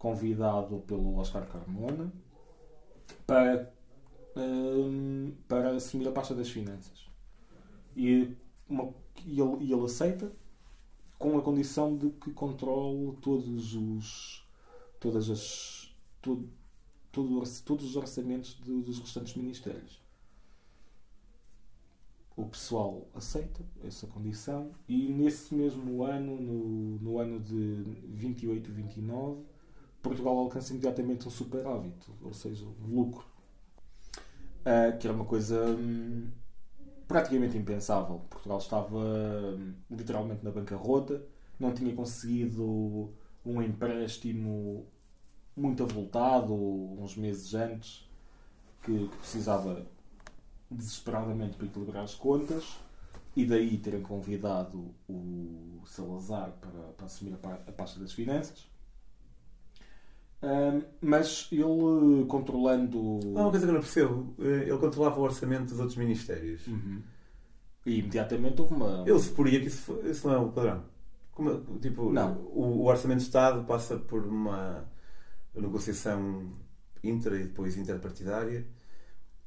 convidado 0.04 0.80
pelo 0.86 1.16
Oscar 1.16 1.46
Carmona 1.48 2.12
para, 3.26 3.72
hum, 4.36 5.32
para 5.48 5.70
assumir 5.76 6.08
a 6.08 6.12
pasta 6.12 6.34
das 6.34 6.50
finanças. 6.50 7.08
E, 7.96 8.30
uma- 8.68 8.92
e 9.26 9.40
ele, 9.40 9.64
e 9.64 9.72
ele 9.72 9.84
aceita 9.84 10.30
com 11.18 11.38
a 11.38 11.42
condição 11.42 11.96
de 11.96 12.10
que 12.10 12.32
controle 12.32 13.16
todos 13.22 13.74
os 13.74 14.44
todas 15.00 15.30
as 15.30 15.94
todo, 16.22 16.48
todo, 17.12 17.42
todos 17.64 17.86
os 17.86 17.96
orçamentos 17.96 18.54
dos 18.56 18.98
restantes 19.00 19.34
ministérios. 19.36 20.02
O 22.36 22.44
pessoal 22.46 23.06
aceita 23.14 23.64
essa 23.84 24.06
condição 24.08 24.72
e 24.88 25.08
nesse 25.08 25.54
mesmo 25.54 26.02
ano, 26.02 26.36
no, 26.40 26.98
no 26.98 27.18
ano 27.18 27.38
de 27.40 27.84
28 28.08 28.70
e 28.70 28.74
29, 28.74 29.42
Portugal 30.04 30.38
alcança 30.38 30.72
imediatamente 30.72 31.26
um 31.26 31.30
superávit, 31.30 31.96
ou 32.22 32.34
seja, 32.34 32.64
um 32.64 32.94
lucro. 32.94 33.26
Ah, 34.62 34.92
que 34.92 35.06
era 35.06 35.16
uma 35.16 35.24
coisa 35.24 35.64
hum, 35.64 36.30
praticamente 37.08 37.56
impensável. 37.56 38.20
Portugal 38.28 38.58
estava 38.58 38.98
hum, 38.98 39.74
literalmente 39.90 40.44
na 40.44 40.50
bancarrota, 40.50 41.24
não 41.58 41.72
tinha 41.72 41.94
conseguido 41.94 43.14
um 43.44 43.62
empréstimo 43.62 44.86
muito 45.56 45.82
avultado 45.82 46.54
uns 46.54 47.16
meses 47.16 47.54
antes, 47.54 48.08
que, 48.82 49.08
que 49.08 49.16
precisava 49.16 49.86
desesperadamente 50.70 51.56
para 51.56 51.66
equilibrar 51.66 52.04
as 52.04 52.14
contas, 52.14 52.76
e 53.34 53.46
daí 53.46 53.78
terem 53.78 54.02
convidado 54.02 54.94
o 55.08 55.82
Salazar 55.86 56.52
para, 56.60 56.80
para 56.92 57.06
assumir 57.06 57.38
a, 57.42 57.54
a 57.54 57.72
pasta 57.72 57.98
das 57.98 58.12
finanças. 58.12 58.73
Mas 61.00 61.48
ele 61.52 62.24
controlando. 62.28 62.98
Há 63.36 63.40
uma 63.42 63.50
coisa 63.50 63.66
que 63.66 63.70
eu 63.70 63.74
não 63.74 63.80
percebo. 63.80 64.34
Eh, 64.38 64.68
Ele 64.68 64.78
controlava 64.78 65.18
o 65.20 65.22
orçamento 65.22 65.70
dos 65.70 65.78
outros 65.80 65.96
ministérios. 65.96 66.66
Uhum. 66.66 67.02
E 67.86 67.98
imediatamente 67.98 68.60
houve 68.60 68.74
uma. 68.74 69.04
Ele 69.06 69.18
suporia 69.18 69.60
que 69.60 69.66
isso, 69.66 70.00
isso 70.04 70.26
não 70.26 70.34
é 70.34 70.38
o 70.38 70.48
padrão. 70.50 70.84
Como, 71.32 71.78
tipo, 71.80 72.10
Não. 72.12 72.36
O, 72.52 72.82
o 72.82 72.84
orçamento 72.86 73.18
de 73.18 73.24
Estado 73.24 73.64
passa 73.64 73.96
por 73.98 74.24
uma 74.26 74.84
negociação 75.54 76.52
intra 77.02 77.36
e 77.38 77.44
depois 77.44 77.76
interpartidária, 77.76 78.66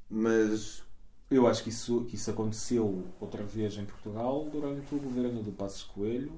mas 0.10 0.84
Eu 1.30 1.46
acho 1.48 1.64
que 1.64 1.70
isso, 1.70 2.06
que 2.06 2.16
isso 2.16 2.30
aconteceu 2.32 3.04
outra 3.20 3.44
vez 3.44 3.78
em 3.78 3.86
Portugal 3.86 4.48
durante 4.50 4.94
o 4.96 5.00
governo 5.00 5.44
do 5.44 5.52
Passos 5.52 5.84
Coelho. 5.84 6.32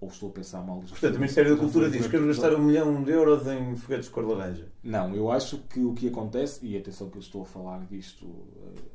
Ou 0.00 0.08
estou 0.08 0.28
a 0.28 0.32
pensar 0.32 0.62
mal 0.62 0.80
dos 0.80 0.90
portanto, 0.90 1.16
o 1.16 1.18
Ministério 1.20 1.54
da 1.56 1.60
Cultura 1.62 1.90
diz 1.90 2.02
que 2.04 2.10
quero 2.10 2.26
gastar 2.26 2.54
um 2.54 2.62
milhão 2.62 3.02
de 3.02 3.10
euros 3.12 3.46
em 3.46 3.74
foguetes 3.76 4.06
de 4.06 4.10
cor 4.12 4.26
laranja. 4.26 4.68
Não, 4.82 5.14
eu 5.14 5.30
acho 5.30 5.58
que 5.70 5.80
o 5.80 5.94
que 5.94 6.08
acontece, 6.08 6.64
e 6.66 6.76
atenção 6.76 7.08
que 7.08 7.16
eu 7.16 7.20
estou 7.22 7.42
a 7.42 7.46
falar 7.46 7.84
disto 7.86 8.26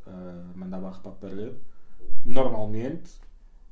eh, 0.06 0.12
a 0.54 0.58
mandar 0.58 0.80
barro 0.80 1.02
para 1.02 1.12
a 1.12 1.16
parede, 1.16 1.56
normalmente, 2.24 3.12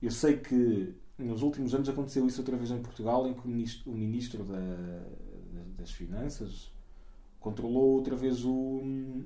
eu 0.02 0.12
sei 0.12 0.38
que 0.38 0.96
nos 1.18 1.42
últimos 1.44 1.76
anos 1.76 1.88
aconteceu 1.90 2.26
isso 2.26 2.42
outra 2.42 2.56
vez 2.58 2.72
em 2.72 2.82
Portugal, 2.82 3.28
em 3.28 3.34
que 3.34 3.46
o 3.46 3.48
ministro, 3.48 3.92
o 3.92 3.96
ministro 3.96 4.44
da- 4.44 5.06
das 5.78 5.92
Finanças 5.92 6.72
controlou 7.40 7.96
outra 7.96 8.16
vez 8.16 8.44
o- 8.44 9.24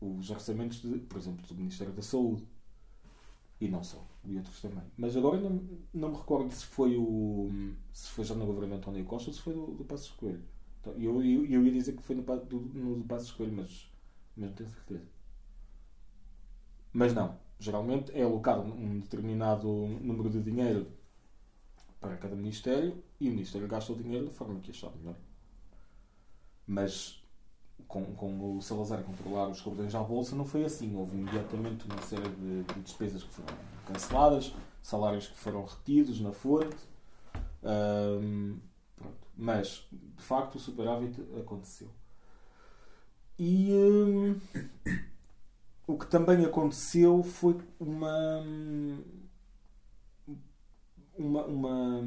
os 0.00 0.30
orçamentos, 0.30 0.80
de, 0.80 0.98
por 1.00 1.18
exemplo, 1.18 1.46
do 1.46 1.54
Ministério 1.54 1.92
da 1.92 2.02
Saúde. 2.02 2.44
E 3.60 3.68
não 3.68 3.82
só, 3.84 4.02
e 4.24 4.36
outros 4.36 4.60
também. 4.60 4.82
Mas 4.96 5.16
agora 5.16 5.38
não, 5.38 5.62
não 5.92 6.08
me 6.10 6.16
recordo 6.16 6.50
se 6.50 6.64
foi 6.64 6.96
o. 6.96 7.50
se 7.92 8.08
foi 8.10 8.24
já 8.24 8.34
no 8.34 8.46
governo 8.46 8.76
António 8.76 9.04
Costa 9.04 9.28
ou 9.30 9.34
se 9.34 9.40
foi 9.42 9.52
do, 9.52 9.66
do 9.74 9.84
Passos 9.84 10.10
Coelho. 10.12 10.42
Então, 10.80 10.94
eu, 10.94 11.22
eu, 11.22 11.44
eu 11.44 11.64
ia 11.66 11.72
dizer 11.72 11.94
que 11.94 12.02
foi 12.02 12.16
no, 12.16 12.22
do, 12.22 12.60
no 12.60 12.96
do 12.96 13.04
Passos 13.04 13.32
Coelho, 13.32 13.52
mas, 13.52 13.92
mas 14.34 14.48
não 14.48 14.56
tenho 14.56 14.70
certeza. 14.70 15.06
Mas 16.92 17.14
não. 17.14 17.38
Geralmente 17.58 18.10
é 18.12 18.22
alocado 18.22 18.62
um 18.62 19.00
determinado 19.00 19.68
número 19.68 20.30
de 20.30 20.42
dinheiro 20.42 20.90
para 22.00 22.16
cada 22.16 22.34
Ministério 22.34 23.02
e 23.20 23.28
o 23.28 23.32
Ministério 23.32 23.68
gasta 23.68 23.92
o 23.92 23.96
dinheiro 23.96 24.24
da 24.24 24.30
forma 24.32 24.58
que 24.60 24.70
achar 24.70 24.90
melhor. 24.96 25.16
Mas 26.66 27.19
com, 27.86 28.04
com 28.14 28.56
o 28.56 28.62
Salazar 28.62 29.00
a 29.00 29.02
controlar 29.02 29.48
os 29.48 29.60
cordões 29.60 29.94
à 29.94 30.02
Bolsa 30.02 30.36
não 30.36 30.44
foi 30.44 30.64
assim. 30.64 30.94
Houve 30.96 31.16
imediatamente 31.16 31.84
uma 31.86 32.00
série 32.02 32.28
de, 32.28 32.62
de 32.62 32.80
despesas 32.80 33.22
que 33.22 33.30
foram 33.30 33.54
canceladas, 33.86 34.54
salários 34.82 35.28
que 35.28 35.38
foram 35.38 35.64
retidos 35.64 36.20
na 36.20 36.32
fonte. 36.32 36.76
Pronto. 38.96 39.20
Mas, 39.36 39.86
de 39.90 40.22
facto, 40.22 40.56
o 40.56 40.58
superávit 40.58 41.20
aconteceu. 41.38 41.88
E 43.38 43.72
hum, 43.72 44.38
o 45.86 45.96
que 45.96 46.06
também 46.06 46.44
aconteceu 46.44 47.22
foi 47.22 47.56
uma 47.78 48.42
uma, 51.20 51.44
uma, 51.44 52.04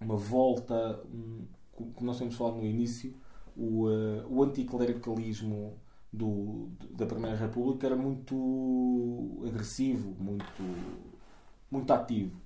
uma 0.00 0.16
volta, 0.16 1.02
um, 1.12 1.46
como 1.72 2.06
nós 2.06 2.18
temos 2.18 2.36
falado 2.36 2.56
no 2.56 2.64
início, 2.64 3.14
o, 3.56 3.88
uh, 3.88 4.26
o 4.28 4.42
anticlericalismo 4.42 5.78
do, 6.12 6.68
da 6.90 7.06
Primeira 7.06 7.36
República 7.36 7.86
era 7.86 7.96
muito 7.96 9.42
agressivo, 9.46 10.14
muito, 10.18 10.62
muito 11.70 11.92
ativo. 11.92 12.40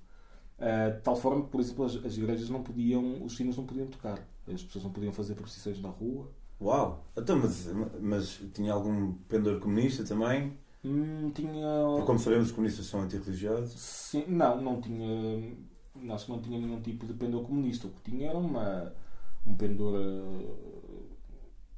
Uh, 0.57 0.95
de 0.95 1.01
tal 1.01 1.15
forma 1.15 1.43
que, 1.43 1.49
por 1.49 1.61
exemplo, 1.61 1.85
as, 1.85 1.95
as 2.03 2.17
igrejas 2.17 2.49
não 2.49 2.61
podiam, 2.61 3.23
os 3.23 3.35
sinos 3.35 3.55
não 3.55 3.65
podiam 3.65 3.87
tocar, 3.87 4.19
as 4.51 4.63
pessoas 4.63 4.83
não 4.83 4.91
podiam 4.91 5.13
fazer 5.13 5.35
procissões 5.35 5.81
na 5.81 5.89
rua. 5.89 6.29
Uau! 6.61 7.05
Então, 7.15 7.37
mas, 7.37 7.69
mas 8.01 8.41
tinha 8.53 8.73
algum 8.73 9.13
pendor 9.29 9.59
comunista 9.59 10.03
também? 10.03 10.53
Hum, 10.83 11.31
tinha. 11.33 11.67
Porque, 11.85 12.05
como 12.05 12.19
sabemos, 12.19 12.47
os 12.47 12.51
comunistas 12.51 12.85
são 12.85 13.01
antirreligiosos. 13.01 13.79
Sim, 13.79 14.25
não, 14.27 14.61
não 14.61 14.81
tinha. 14.81 15.55
Acho 16.13 16.25
que 16.25 16.31
não 16.31 16.41
tinha 16.41 16.59
nenhum 16.59 16.81
tipo 16.81 17.05
de 17.05 17.13
pendor 17.13 17.43
comunista. 17.43 17.87
O 17.87 17.91
que 17.91 18.11
tinha 18.11 18.29
era 18.29 18.37
uma, 18.37 18.93
um 19.45 19.55
pendor 19.55 19.93
uh, 19.95 20.78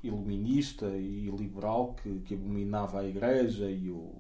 iluminista 0.04 0.88
e 0.98 1.30
liberal 1.30 1.94
que, 1.96 2.20
que 2.22 2.34
abominava 2.36 3.00
a 3.02 3.06
igreja 3.08 3.70
e 3.70 3.90
o. 3.92 4.12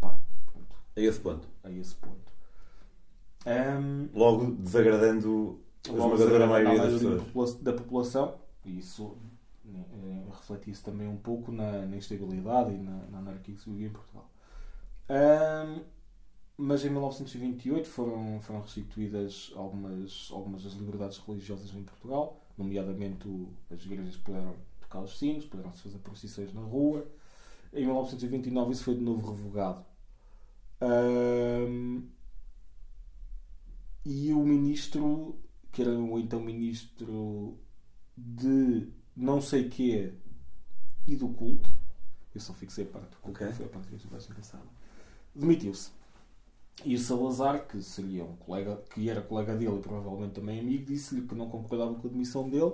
Pá, 0.00 0.18
pronto, 0.46 0.76
A 0.96 1.00
esse 1.00 1.20
ponto. 1.20 1.48
a 1.64 1.70
esse 1.70 1.94
ponto. 1.96 2.30
Um, 3.46 4.08
Logo 4.14 4.50
desagradando 4.52 5.60
a 5.88 5.92
logo 5.92 6.14
a 6.42 6.46
maioria 6.46 6.78
das 6.82 6.92
pessoas. 6.94 7.18
da 7.18 7.24
popula- 7.24 7.58
da 7.62 7.72
população, 7.72 8.34
e 8.66 8.78
isso 8.78 9.16
eh, 9.66 10.22
refletia-se 10.30 10.82
também 10.84 11.08
um 11.08 11.16
pouco 11.16 11.50
na, 11.50 11.86
na 11.86 11.96
instabilidade 11.96 12.74
e 12.74 12.78
na, 12.78 13.06
na 13.10 13.18
anarquia 13.18 13.54
que 13.54 13.60
se 13.60 13.70
vivia 13.70 13.86
em 13.86 13.92
Portugal. 13.92 14.28
Ahm, 15.08 15.80
mas 16.56 16.84
em 16.84 16.90
1928 16.90 17.88
foram, 17.88 18.38
foram 18.42 18.60
restituídas 18.60 19.50
algumas, 19.56 20.28
algumas 20.30 20.62
das 20.62 20.74
liberdades 20.74 21.16
religiosas 21.18 21.74
em 21.74 21.82
Portugal, 21.82 22.38
nomeadamente 22.60 23.26
o- 23.28 23.52
as 23.70 23.82
igrejas 23.84 24.16
puderam 24.16 24.54
tocar 24.80 25.00
os 25.00 25.18
sinos, 25.18 25.44
puderam 25.46 25.72
se 25.72 25.82
fazer 25.82 25.98
procissões 25.98 26.52
na 26.52 26.60
rua. 26.62 27.06
Em 27.72 27.84
1929 27.86 28.72
isso 28.72 28.84
foi 28.84 28.94
de 28.94 29.00
novo 29.02 29.30
revogado. 29.32 29.84
Ahm, 30.80 32.02
e 34.04 34.32
o 34.32 34.40
ministro, 34.44 35.38
que 35.70 35.82
era 35.82 35.90
o 35.92 36.18
então 36.18 36.40
ministro 36.40 37.58
de 38.16 38.88
não 39.16 39.40
sei 39.40 39.68
quê 39.68 40.14
e 41.06 41.16
do 41.16 41.28
culto, 41.28 41.68
eu 42.34 42.40
só 42.40 42.52
fixei 42.54 42.84
a 42.84 42.88
parte 42.88 43.10
do 43.10 43.16
culto, 43.18 43.42
Ok. 43.44 43.52
foi 43.54 43.66
a 43.66 43.68
parte 43.68 43.88
que 43.88 43.94
eu 44.06 44.10
mais 44.10 44.28
engraçada, 44.28 44.64
demitiu-se. 45.34 45.90
E 46.84 46.94
o 46.94 46.98
Salazar, 46.98 47.66
que 47.66 47.82
seria 47.82 48.24
um 48.24 48.36
colega, 48.36 48.82
que 48.94 49.08
era 49.10 49.20
colega 49.20 49.54
dele 49.54 49.76
e 49.76 49.82
provavelmente 49.82 50.32
também 50.34 50.60
amigo, 50.60 50.86
disse-lhe 50.86 51.26
que 51.26 51.34
não 51.34 51.48
concordava 51.48 51.94
com 51.94 52.06
a 52.08 52.10
demissão 52.10 52.48
dele, 52.48 52.72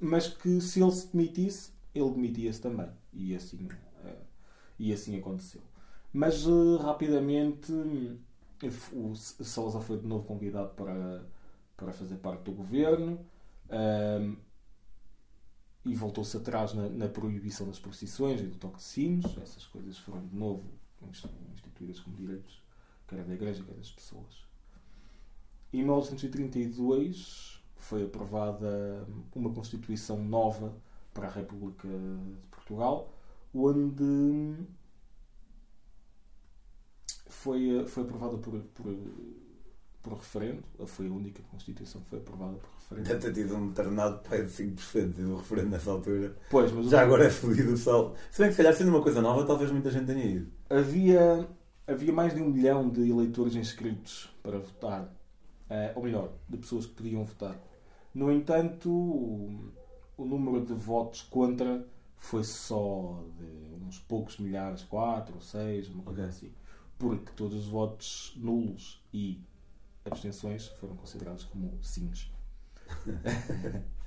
mas 0.00 0.28
que 0.28 0.60
se 0.60 0.82
ele 0.82 0.92
se 0.92 1.08
demitisse, 1.12 1.72
ele 1.94 2.10
demitia-se 2.10 2.60
também. 2.60 2.90
E 3.12 3.34
assim, 3.34 3.66
eh, 4.04 4.16
e 4.78 4.92
assim 4.92 5.18
aconteceu. 5.18 5.62
Mas 6.12 6.44
eh, 6.46 6.82
rapidamente 6.82 7.72
o 8.92 9.14
Salazar 9.14 9.82
foi 9.82 9.98
de 9.98 10.06
novo 10.06 10.24
convidado 10.24 10.70
para, 10.74 11.24
para 11.76 11.92
fazer 11.92 12.16
parte 12.16 12.42
do 12.42 12.52
governo 12.52 13.18
ahm, 13.70 14.36
e 15.84 15.94
voltou-se 15.94 16.36
atrás 16.36 16.74
na, 16.74 16.88
na 16.88 17.08
proibição 17.08 17.66
das 17.66 17.78
procissões 17.78 18.40
e 18.40 18.44
do 18.44 18.56
toque 18.56 18.76
de 18.78 18.82
sinos. 18.82 19.36
Essas 19.38 19.66
coisas 19.66 19.96
foram 19.98 20.26
de 20.26 20.36
novo 20.36 20.64
inst- 21.08 21.26
instituídas 21.54 22.00
como 22.00 22.16
direitos, 22.16 22.60
quer 23.08 23.24
da 23.24 23.34
Igreja, 23.34 23.64
quer 23.64 23.74
das 23.74 23.90
pessoas. 23.90 24.46
Em 25.72 25.78
1932 25.78 27.60
foi 27.76 28.04
aprovada 28.04 29.06
uma 29.34 29.50
Constituição 29.50 30.22
nova 30.22 30.74
para 31.12 31.28
a 31.28 31.30
República 31.30 31.88
de 31.88 32.36
Portugal, 32.50 33.12
onde 33.54 34.56
foi, 37.28 37.86
foi 37.86 38.02
aprovada 38.02 38.36
por, 38.38 38.60
por, 38.74 38.94
por 40.02 40.12
referendo. 40.14 40.62
Foi 40.86 41.06
a 41.06 41.10
única 41.10 41.42
Constituição 41.50 42.00
que 42.02 42.10
foi 42.10 42.18
aprovada 42.18 42.56
por 42.56 42.70
referendo. 42.78 43.08
Deve 43.08 43.20
ter 43.20 43.32
tido 43.32 43.56
um 43.56 43.68
determinado 43.68 44.18
pai 44.28 44.44
de 44.44 44.50
5% 44.50 45.12
do 45.12 45.36
referendo 45.36 45.70
nessa 45.70 45.90
altura. 45.90 46.36
Pois, 46.50 46.72
mas 46.72 46.86
Já 46.86 47.02
agora 47.02 47.24
é 47.24 47.30
fodido 47.30 47.72
o 47.72 47.76
sol. 47.76 48.14
Se 48.30 48.40
bem 48.40 48.48
que, 48.48 48.56
se 48.56 48.62
calhar, 48.62 48.74
sendo 48.74 48.90
uma 48.90 49.02
coisa 49.02 49.20
nova, 49.20 49.46
talvez 49.46 49.70
muita 49.70 49.90
gente 49.90 50.06
tenha 50.06 50.24
ido. 50.24 50.50
havia, 50.68 51.48
havia 51.88 52.12
mais 52.12 52.34
de 52.34 52.42
um 52.42 52.50
milhão 52.50 52.88
de 52.88 53.10
eleitores 53.10 53.56
inscritos 53.56 54.30
para 54.42 54.58
votar. 54.58 55.12
Eh, 55.70 55.92
ou 55.96 56.02
melhor, 56.02 56.32
de 56.48 56.56
pessoas 56.58 56.86
que 56.86 56.94
podiam 56.94 57.24
votar. 57.24 57.58
No 58.14 58.30
entanto, 58.32 58.90
o, 58.90 60.24
número 60.24 60.64
de 60.64 60.74
votos 60.74 61.22
contra 61.22 61.86
foi 62.16 62.44
só 62.44 63.22
de 63.38 63.84
uns 63.86 63.98
poucos 64.00 64.38
milhares, 64.38 64.82
4 64.84 65.34
ou 65.34 65.40
6, 65.40 65.88
uma 65.88 66.02
coisa 66.02 66.26
assim. 66.26 66.52
Porque 66.98 67.32
todos 67.32 67.54
os 67.56 67.66
votos 67.66 68.32
nulos 68.36 69.02
e 69.12 69.40
abstenções 70.04 70.68
foram 70.80 70.96
considerados 70.96 71.44
como 71.44 71.78
sims. 71.82 72.30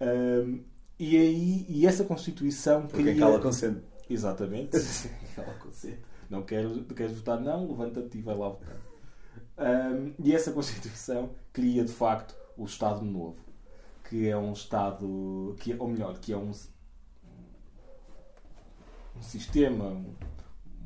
Ahm, 0.00 0.62
e 0.98 1.16
aí, 1.16 1.66
e 1.68 1.86
essa 1.86 2.04
Constituição 2.04 2.82
Porque 2.82 3.02
queria- 3.02 3.18
cala 3.18 3.40
consente. 3.40 3.82
Exatamente. 4.08 4.76
Aquela 5.32 5.54
coisa. 5.54 5.98
Não 6.30 6.42
queres, 6.42 6.72
queres 6.94 7.16
votar? 7.16 7.40
Não, 7.40 7.66
levanta-te 7.68 8.18
e 8.18 8.22
vai 8.22 8.36
lá 8.36 8.48
votar. 8.50 8.76
Ahm, 9.56 10.12
e 10.22 10.34
essa 10.34 10.52
Constituição 10.52 11.30
cria 11.52 11.84
de 11.84 11.92
facto 11.92 12.34
o 12.56 12.64
Estado 12.64 13.04
Novo, 13.04 13.36
que 14.08 14.28
é 14.28 14.36
um 14.36 14.52
Estado, 14.52 15.56
que, 15.60 15.74
ou 15.78 15.88
melhor, 15.88 16.18
que 16.18 16.32
é 16.32 16.36
um, 16.36 16.50
um 19.16 19.22
sistema, 19.22 19.84
um- 19.86 20.14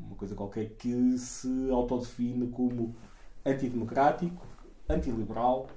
uma 0.06 0.16
coisa 0.16 0.34
qualquer, 0.34 0.70
que 0.76 1.18
se 1.18 1.48
autodefine 1.70 2.48
como 2.48 2.94
antidemocrático, 3.44 4.46
antiliberal, 4.88 5.68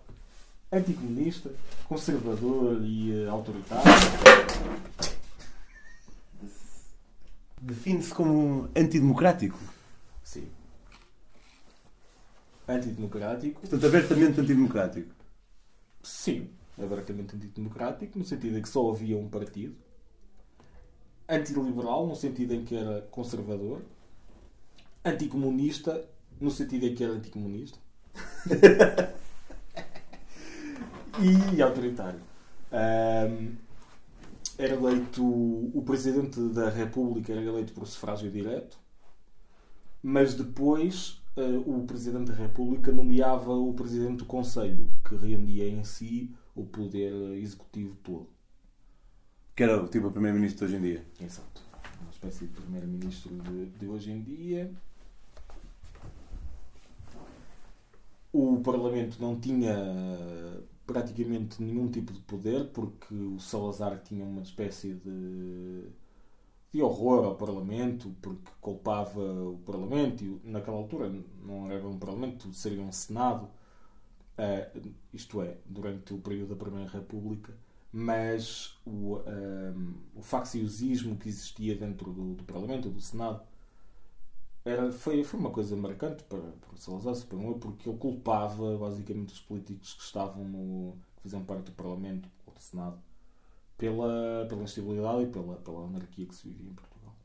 anticomunista, 0.71 1.51
conservador 1.87 2.81
e 2.83 3.23
eh, 3.23 3.29
autoritário. 3.29 3.83
Define-se 7.65 8.13
como 8.13 8.69
antidemocrático. 8.75 9.57
Sim. 10.23 10.47
Antidemocrático. 12.67 13.61
Portanto, 13.61 13.87
abertamente 13.87 14.39
antidemocrático. 14.39 15.09
Sim, 16.03 16.51
abertamente 16.77 17.35
antidemocrático, 17.35 18.19
no 18.19 18.23
sentido 18.23 18.59
em 18.59 18.61
que 18.61 18.69
só 18.69 18.91
havia 18.91 19.17
um 19.17 19.27
partido. 19.27 19.75
Antiliberal, 21.27 22.05
no 22.05 22.15
sentido 22.15 22.53
em 22.53 22.63
que 22.63 22.75
era 22.75 23.01
conservador. 23.09 23.81
Anticomunista, 25.03 26.07
no 26.39 26.51
sentido 26.51 26.85
em 26.85 26.93
que 26.93 27.03
era 27.03 27.13
anticomunista. 27.13 27.79
e 31.57 31.61
autoritário. 31.63 32.21
Ahm, 32.71 33.55
era 34.57 34.73
eleito 34.73 35.23
o 35.23 35.81
presidente 35.85 36.39
da 36.49 36.69
República 36.69 37.31
era 37.31 37.41
eleito 37.41 37.73
por 37.73 37.85
sufrágio 37.87 38.31
direto, 38.31 38.77
mas 40.01 40.33
depois 40.33 41.21
uh, 41.35 41.59
o 41.65 41.85
presidente 41.85 42.31
da 42.31 42.37
República 42.37 42.91
nomeava 42.91 43.51
o 43.51 43.73
presidente 43.73 44.19
do 44.19 44.25
Conselho, 44.25 44.89
que 45.07 45.15
rendia 45.15 45.67
em 45.67 45.83
si 45.83 46.33
o 46.55 46.63
poder 46.63 47.11
executivo 47.37 47.95
todo. 47.95 48.29
Que 49.55 49.63
era 49.63 49.85
tipo 49.87 50.07
o 50.07 50.11
primeiro-ministro 50.11 50.67
de 50.67 50.75
hoje 50.75 50.81
em 50.81 50.87
dia. 50.87 51.05
Exato. 51.19 51.61
Uma 52.01 52.11
espécie 52.11 52.45
de 52.45 52.53
primeiro-ministro 52.53 53.35
de, 53.35 53.65
de 53.67 53.87
hoje 53.87 54.11
em 54.11 54.21
dia. 54.21 54.71
O 58.31 58.59
Parlamento 58.59 59.17
não 59.21 59.39
tinha 59.39 59.73
praticamente 60.85 61.61
nenhum 61.61 61.89
tipo 61.89 62.13
de 62.13 62.19
poder, 62.21 62.69
porque 62.71 63.13
o 63.13 63.39
Salazar 63.39 64.01
tinha 64.03 64.23
uma 64.23 64.41
espécie 64.41 64.93
de, 64.93 65.83
de 66.71 66.81
horror 66.81 67.25
ao 67.25 67.35
Parlamento, 67.35 68.15
porque 68.21 68.51
culpava 68.61 69.21
o 69.21 69.57
Parlamento, 69.65 70.23
e 70.23 70.39
naquela 70.43 70.77
altura 70.77 71.11
não 71.43 71.71
era 71.71 71.87
um 71.87 71.97
Parlamento, 71.97 72.53
seria 72.53 72.81
um 72.81 72.91
Senado, 72.91 73.45
uh, 74.37 74.91
isto 75.13 75.41
é, 75.41 75.57
durante 75.65 76.13
o 76.13 76.19
período 76.19 76.49
da 76.49 76.63
Primeira 76.63 76.89
República, 76.89 77.53
mas 77.91 78.77
o, 78.85 78.89
um, 78.89 79.21
ehm, 79.25 79.93
o 80.15 80.21
facciosismo 80.21 81.15
que 81.15 81.29
existia 81.29 81.77
dentro 81.77 82.11
do, 82.11 82.33
do 82.33 82.43
Parlamento, 82.43 82.89
do 82.89 82.99
Senado, 82.99 83.41
era, 84.65 84.91
foi, 84.91 85.23
foi 85.23 85.39
uma 85.39 85.51
coisa 85.51 85.75
marcante 85.75 86.23
para, 86.23 86.41
para 86.41 86.77
Salazar, 86.77 87.15
eu, 87.31 87.53
porque 87.59 87.87
ele 87.87 87.97
culpava 87.99 88.75
basicamente 88.77 89.33
os 89.33 89.39
políticos 89.39 89.93
que 89.93 90.01
estavam 90.01 90.43
no. 90.43 90.97
que 91.15 91.21
faziam 91.21 91.45
parte 91.45 91.65
do 91.65 91.71
Parlamento 91.73 92.27
ou 92.47 92.53
do 92.53 92.59
Senado 92.59 92.99
pela, 93.77 94.45
pela 94.49 94.63
instabilidade 94.63 95.23
e 95.23 95.27
pela, 95.27 95.55
pela 95.57 95.85
anarquia 95.85 96.25
que 96.25 96.33
se 96.33 96.49
vivia 96.49 96.71
em 96.71 96.73
Portugal. 96.73 97.15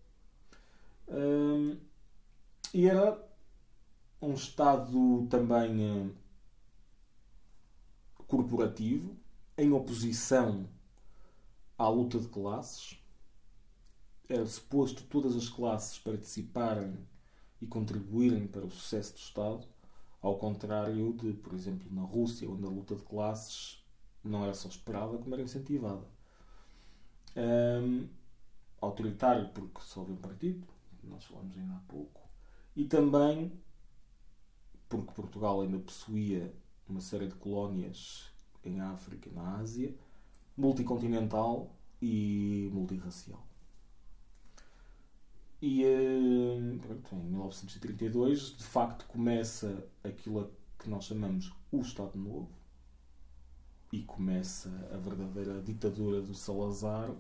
Hum, 1.09 1.79
e 2.75 2.87
era 2.87 3.19
um 4.21 4.35
Estado 4.35 5.27
também 5.31 5.81
hum, 5.81 6.13
corporativo, 8.27 9.17
em 9.57 9.73
oposição 9.73 10.69
à 11.79 11.89
luta 11.89 12.19
de 12.19 12.29
classes. 12.29 12.99
Era 14.29 14.47
suposto 14.47 15.03
todas 15.05 15.35
as 15.35 15.49
classes 15.49 15.99
participarem 15.99 16.97
e 17.61 17.67
contribuírem 17.67 18.47
para 18.47 18.65
o 18.65 18.71
sucesso 18.71 19.15
do 19.15 19.19
Estado, 19.19 19.67
ao 20.21 20.39
contrário 20.39 21.13
de, 21.15 21.33
por 21.33 21.55
exemplo, 21.55 21.89
na 21.91 22.03
Rússia, 22.03 22.49
onde 22.49 22.65
a 22.65 22.69
luta 22.69 22.95
de 22.95 23.03
classes 23.03 23.85
não 24.23 24.45
era 24.45 24.55
só 24.55 24.69
esperada, 24.69 25.19
como 25.19 25.35
era 25.35 25.43
incentivada. 25.43 26.07
Um, 27.37 28.07
autoritário, 28.81 29.49
porque 29.51 29.81
só 29.81 30.03
havia 30.03 30.15
um 30.15 30.19
partido, 30.19 30.67
nós 31.05 31.25
falamos 31.25 31.57
ainda 31.57 31.75
há 31.75 31.81
pouco, 31.89 32.21
e 32.77 32.85
também 32.85 33.53
porque 34.89 35.13
Portugal 35.13 35.61
ainda 35.61 35.79
possuía 35.79 36.53
uma 36.89 37.01
série 37.01 37.29
de 37.29 37.35
colónias 37.35 38.29
em 38.65 38.81
África 38.81 39.29
e 39.29 39.33
na 39.33 39.59
Ásia, 39.59 39.95
multicontinental 40.57 41.71
e 42.03 42.69
multirracial. 42.73 43.50
E 45.63 45.85
eh, 45.85 46.57
em 46.57 46.79
1932, 47.17 48.57
de 48.57 48.65
facto, 48.65 49.05
começa 49.07 49.85
aquilo 50.03 50.51
que 50.79 50.89
nós 50.89 51.05
chamamos 51.05 51.53
o 51.71 51.81
Estado 51.81 52.19
Novo 52.19 52.49
e 53.93 54.03
começa 54.03 54.71
a 54.93 54.97
verdadeira 54.97 55.61
ditadura 55.61 56.23
do 56.23 56.35
Salazar, 56.35 57.11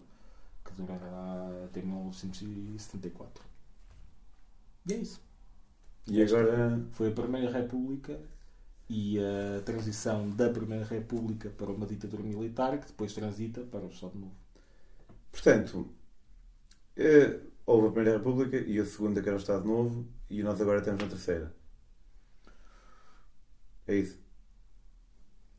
que 0.64 0.72
durará 0.72 1.64
até 1.66 1.82
1974. 1.82 3.44
E 4.86 4.94
é 4.94 4.96
isso. 4.96 5.20
E 6.06 6.22
agora. 6.22 6.82
Foi 6.92 7.08
a 7.08 7.12
Primeira 7.12 7.50
República 7.50 8.18
e 8.88 9.18
a 9.18 9.60
transição 9.62 10.30
da 10.30 10.48
Primeira 10.50 10.84
República 10.84 11.50
para 11.50 11.70
uma 11.70 11.86
ditadura 11.86 12.22
militar 12.22 12.78
que 12.80 12.86
depois 12.86 13.12
transita 13.12 13.60
para 13.62 13.84
o 13.84 13.90
Estado 13.90 14.18
Novo. 14.18 14.34
Portanto, 15.30 15.88
eh, 16.96 17.40
houve 17.70 17.88
a 17.88 17.90
Primeira 17.90 18.18
República 18.18 18.56
e 18.56 18.78
a 18.78 18.84
Segunda, 18.84 19.22
que 19.22 19.28
era 19.28 19.36
o 19.36 19.40
Estado 19.40 19.66
Novo, 19.66 20.06
e 20.28 20.42
nós 20.42 20.60
agora 20.60 20.80
temos 20.80 21.02
a 21.02 21.06
Terceira. 21.06 21.54
É 23.86 23.96
isso. 23.96 24.18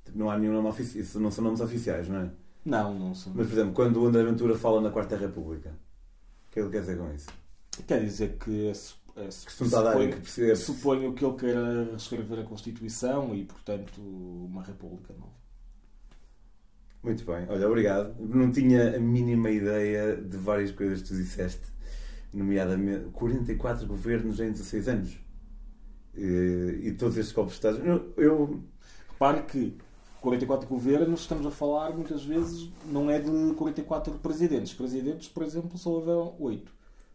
Tipo, 0.06 0.18
não 0.18 0.30
há 0.30 0.38
nenhum 0.38 0.54
nome 0.54 0.70
oficial. 0.70 1.02
Isso 1.02 1.20
não 1.20 1.32
são 1.32 1.44
nomes 1.44 1.62
oficiais, 1.62 2.08
não 2.08 2.22
é? 2.22 2.32
Não, 2.64 2.98
não 2.98 3.16
são. 3.16 3.34
Mas, 3.36 3.48
por 3.48 3.54
exemplo, 3.54 3.74
quando 3.74 4.02
o 4.02 4.06
André 4.06 4.24
Ventura 4.24 4.58
fala 4.58 4.82
na 4.82 4.92
Quarta 4.92 5.16
República, 5.16 5.70
o 5.70 6.52
que 6.52 6.60
é 6.60 6.62
que 6.62 6.68
ele 6.68 6.70
quer 6.70 6.82
dizer 6.82 6.98
com 6.98 7.14
isso? 7.14 7.28
Quer 7.88 8.02
dizer 8.02 8.38
que 8.38 8.68
é, 8.68 8.72
é, 9.22 9.26
que 9.26 9.52
suponho, 9.52 10.22
que 10.22 10.56
suponho 10.56 11.14
que 11.14 11.26
ele 11.26 11.36
queira 11.36 11.84
reescrever 11.86 12.40
a 12.40 12.44
Constituição 12.44 13.34
e, 13.34 13.46
portanto, 13.46 14.02
uma 14.02 14.64
República 14.64 15.14
nova. 15.14 15.42
Muito 17.02 17.26
bem, 17.26 17.48
olha, 17.50 17.68
obrigado. 17.68 18.16
Não 18.20 18.52
tinha 18.52 18.96
a 18.96 19.00
mínima 19.00 19.50
ideia 19.50 20.16
de 20.16 20.38
várias 20.38 20.72
coisas 20.72 21.02
que 21.02 21.08
tu 21.08 21.16
disseste 21.16 21.71
nomeadamente 22.34 23.10
44 23.12 23.86
governos 23.88 24.40
em 24.40 24.52
16 24.52 24.88
anos. 24.88 25.20
E, 26.16 26.80
e 26.84 26.92
todos 26.94 27.18
estes 27.18 27.34
golpes 27.34 27.60
de 27.60 27.68
Estado. 27.68 27.86
Eu, 27.86 28.14
eu... 28.18 28.64
Repare 29.10 29.44
que 29.44 29.78
44 30.22 30.68
governos, 30.68 31.22
estamos 31.22 31.46
a 31.46 31.52
falar 31.52 31.92
muitas 31.92 32.24
vezes, 32.24 32.70
não 32.86 33.10
é 33.10 33.20
de 33.20 33.54
44 33.56 34.14
presidentes. 34.20 34.74
Presidentes, 34.74 35.28
por 35.28 35.44
exemplo, 35.44 35.78
só 35.78 35.90
houveram 35.90 36.36
8. 36.40 36.72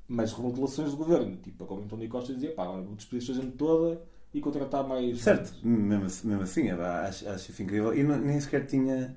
Mas 0.08 0.32
remodelações 0.32 0.90
de 0.90 0.96
governo, 0.96 1.36
tipo 1.36 1.64
a 1.64 1.78
António 1.78 2.08
Costa 2.08 2.32
dizia, 2.32 2.52
pá, 2.52 2.64
vou 2.64 2.94
despedir 2.94 3.22
esta 3.22 3.42
gente 3.42 3.56
toda 3.56 4.00
e 4.32 4.40
contratar 4.40 4.86
mais. 4.86 5.20
Certo, 5.20 5.52
mesmo, 5.64 6.04
assim, 6.04 6.34
assim, 6.34 6.70
acho, 6.70 7.28
acho 7.28 7.50
isso 7.50 7.62
incrível. 7.62 7.94
E 7.94 8.02
não, 8.02 8.18
nem 8.18 8.40
sequer 8.40 8.66
tinha. 8.66 9.16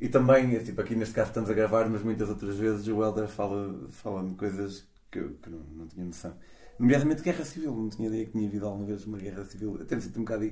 E 0.00 0.08
também, 0.08 0.62
tipo, 0.62 0.80
aqui 0.80 0.94
neste 0.94 1.14
caso 1.14 1.28
estamos 1.28 1.50
a 1.50 1.54
gravar, 1.54 1.88
mas 1.88 2.02
muitas 2.02 2.28
outras 2.28 2.56
vezes 2.56 2.86
o 2.88 3.02
Helder 3.02 3.28
fala, 3.28 3.88
fala 3.90 4.22
de 4.22 4.34
coisas 4.34 4.86
que 5.10 5.18
eu, 5.18 5.34
que 5.42 5.50
não, 5.50 5.58
não 5.58 5.86
tinha 5.86 6.04
noção. 6.04 6.34
Nomeadamente 6.78 7.22
guerra 7.22 7.44
civil, 7.44 7.74
não 7.74 7.88
tinha 7.88 8.08
ideia 8.08 8.24
que 8.26 8.32
tinha 8.32 8.46
havido 8.46 8.66
alguma 8.66 8.86
vez 8.86 9.04
uma 9.04 9.18
guerra 9.18 9.44
civil. 9.44 9.78
Até 9.80 9.96
me 9.96 10.02
sinto 10.02 10.20
um 10.20 10.24
bocado 10.24 10.50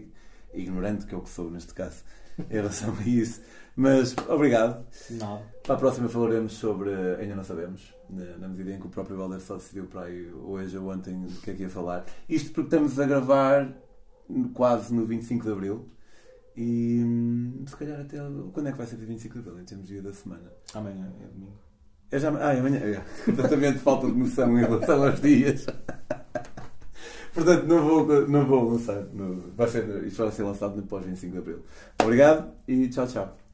ignorante, 0.54 1.06
que 1.06 1.14
é 1.14 1.18
o 1.18 1.22
que 1.22 1.30
sou 1.30 1.50
neste 1.50 1.72
caso, 1.72 2.02
em 2.38 2.52
relação 2.52 2.94
a 2.96 3.02
isso. 3.02 3.40
Mas 3.76 4.16
obrigado. 4.28 4.86
Nada. 5.10 5.42
Para 5.62 5.74
a 5.74 5.78
próxima 5.78 6.08
falaremos 6.08 6.54
sobre. 6.54 6.90
Ainda 7.20 7.36
não 7.36 7.44
sabemos, 7.44 7.94
na, 8.08 8.48
medida 8.48 8.72
em 8.72 8.80
que 8.80 8.86
o 8.86 8.90
próprio 8.90 9.16
Valder 9.16 9.40
só 9.40 9.56
decidiu 9.56 9.86
para 9.86 10.02
aí 10.02 10.32
hoje 10.32 10.76
ou 10.78 10.90
ontem 10.90 11.20
do 11.20 11.40
que 11.40 11.50
é 11.50 11.54
que 11.54 11.62
ia 11.62 11.68
falar. 11.68 12.04
Isto 12.28 12.52
porque 12.52 12.74
estamos 12.74 12.98
a 12.98 13.06
gravar 13.06 13.72
quase 14.54 14.94
no 14.94 15.04
25 15.04 15.44
de 15.44 15.52
Abril. 15.52 15.88
E 16.56 17.02
hum, 17.04 17.64
se 17.66 17.76
calhar 17.76 18.00
até. 18.00 18.16
Quando 18.52 18.68
é 18.68 18.72
que 18.72 18.78
vai 18.78 18.86
ser 18.86 18.96
o 18.96 18.98
25 18.98 19.34
de 19.34 19.40
Abril, 19.40 19.60
em 19.60 19.64
termos 19.64 19.86
de 19.86 19.92
dia 19.92 20.02
da 20.02 20.12
semana? 20.12 20.50
Amanhã 20.74 21.12
é 21.20 21.26
domingo. 21.26 21.65
É 22.10 22.18
já... 22.18 22.30
Ah, 22.40 22.54
é 22.54 22.60
amanhã. 22.60 22.78
É. 22.78 23.02
Completamente 23.24 23.78
falta 23.78 24.06
de 24.06 24.12
noção 24.12 24.58
em 24.58 24.62
relação 24.62 25.04
aos 25.04 25.20
dias. 25.20 25.66
Portanto, 27.34 27.66
não 27.66 27.84
vou, 27.84 28.28
não 28.28 28.46
vou 28.46 28.70
lançar. 28.70 29.04
vai 29.56 29.68
ser, 29.68 30.04
isto 30.06 30.22
vai 30.22 30.32
ser 30.32 30.42
lançado 30.42 30.76
no 30.76 30.82
pós-25 30.84 31.30
de 31.32 31.38
Abril. 31.38 31.62
Obrigado 32.02 32.50
e 32.66 32.88
tchau, 32.88 33.06
tchau. 33.06 33.45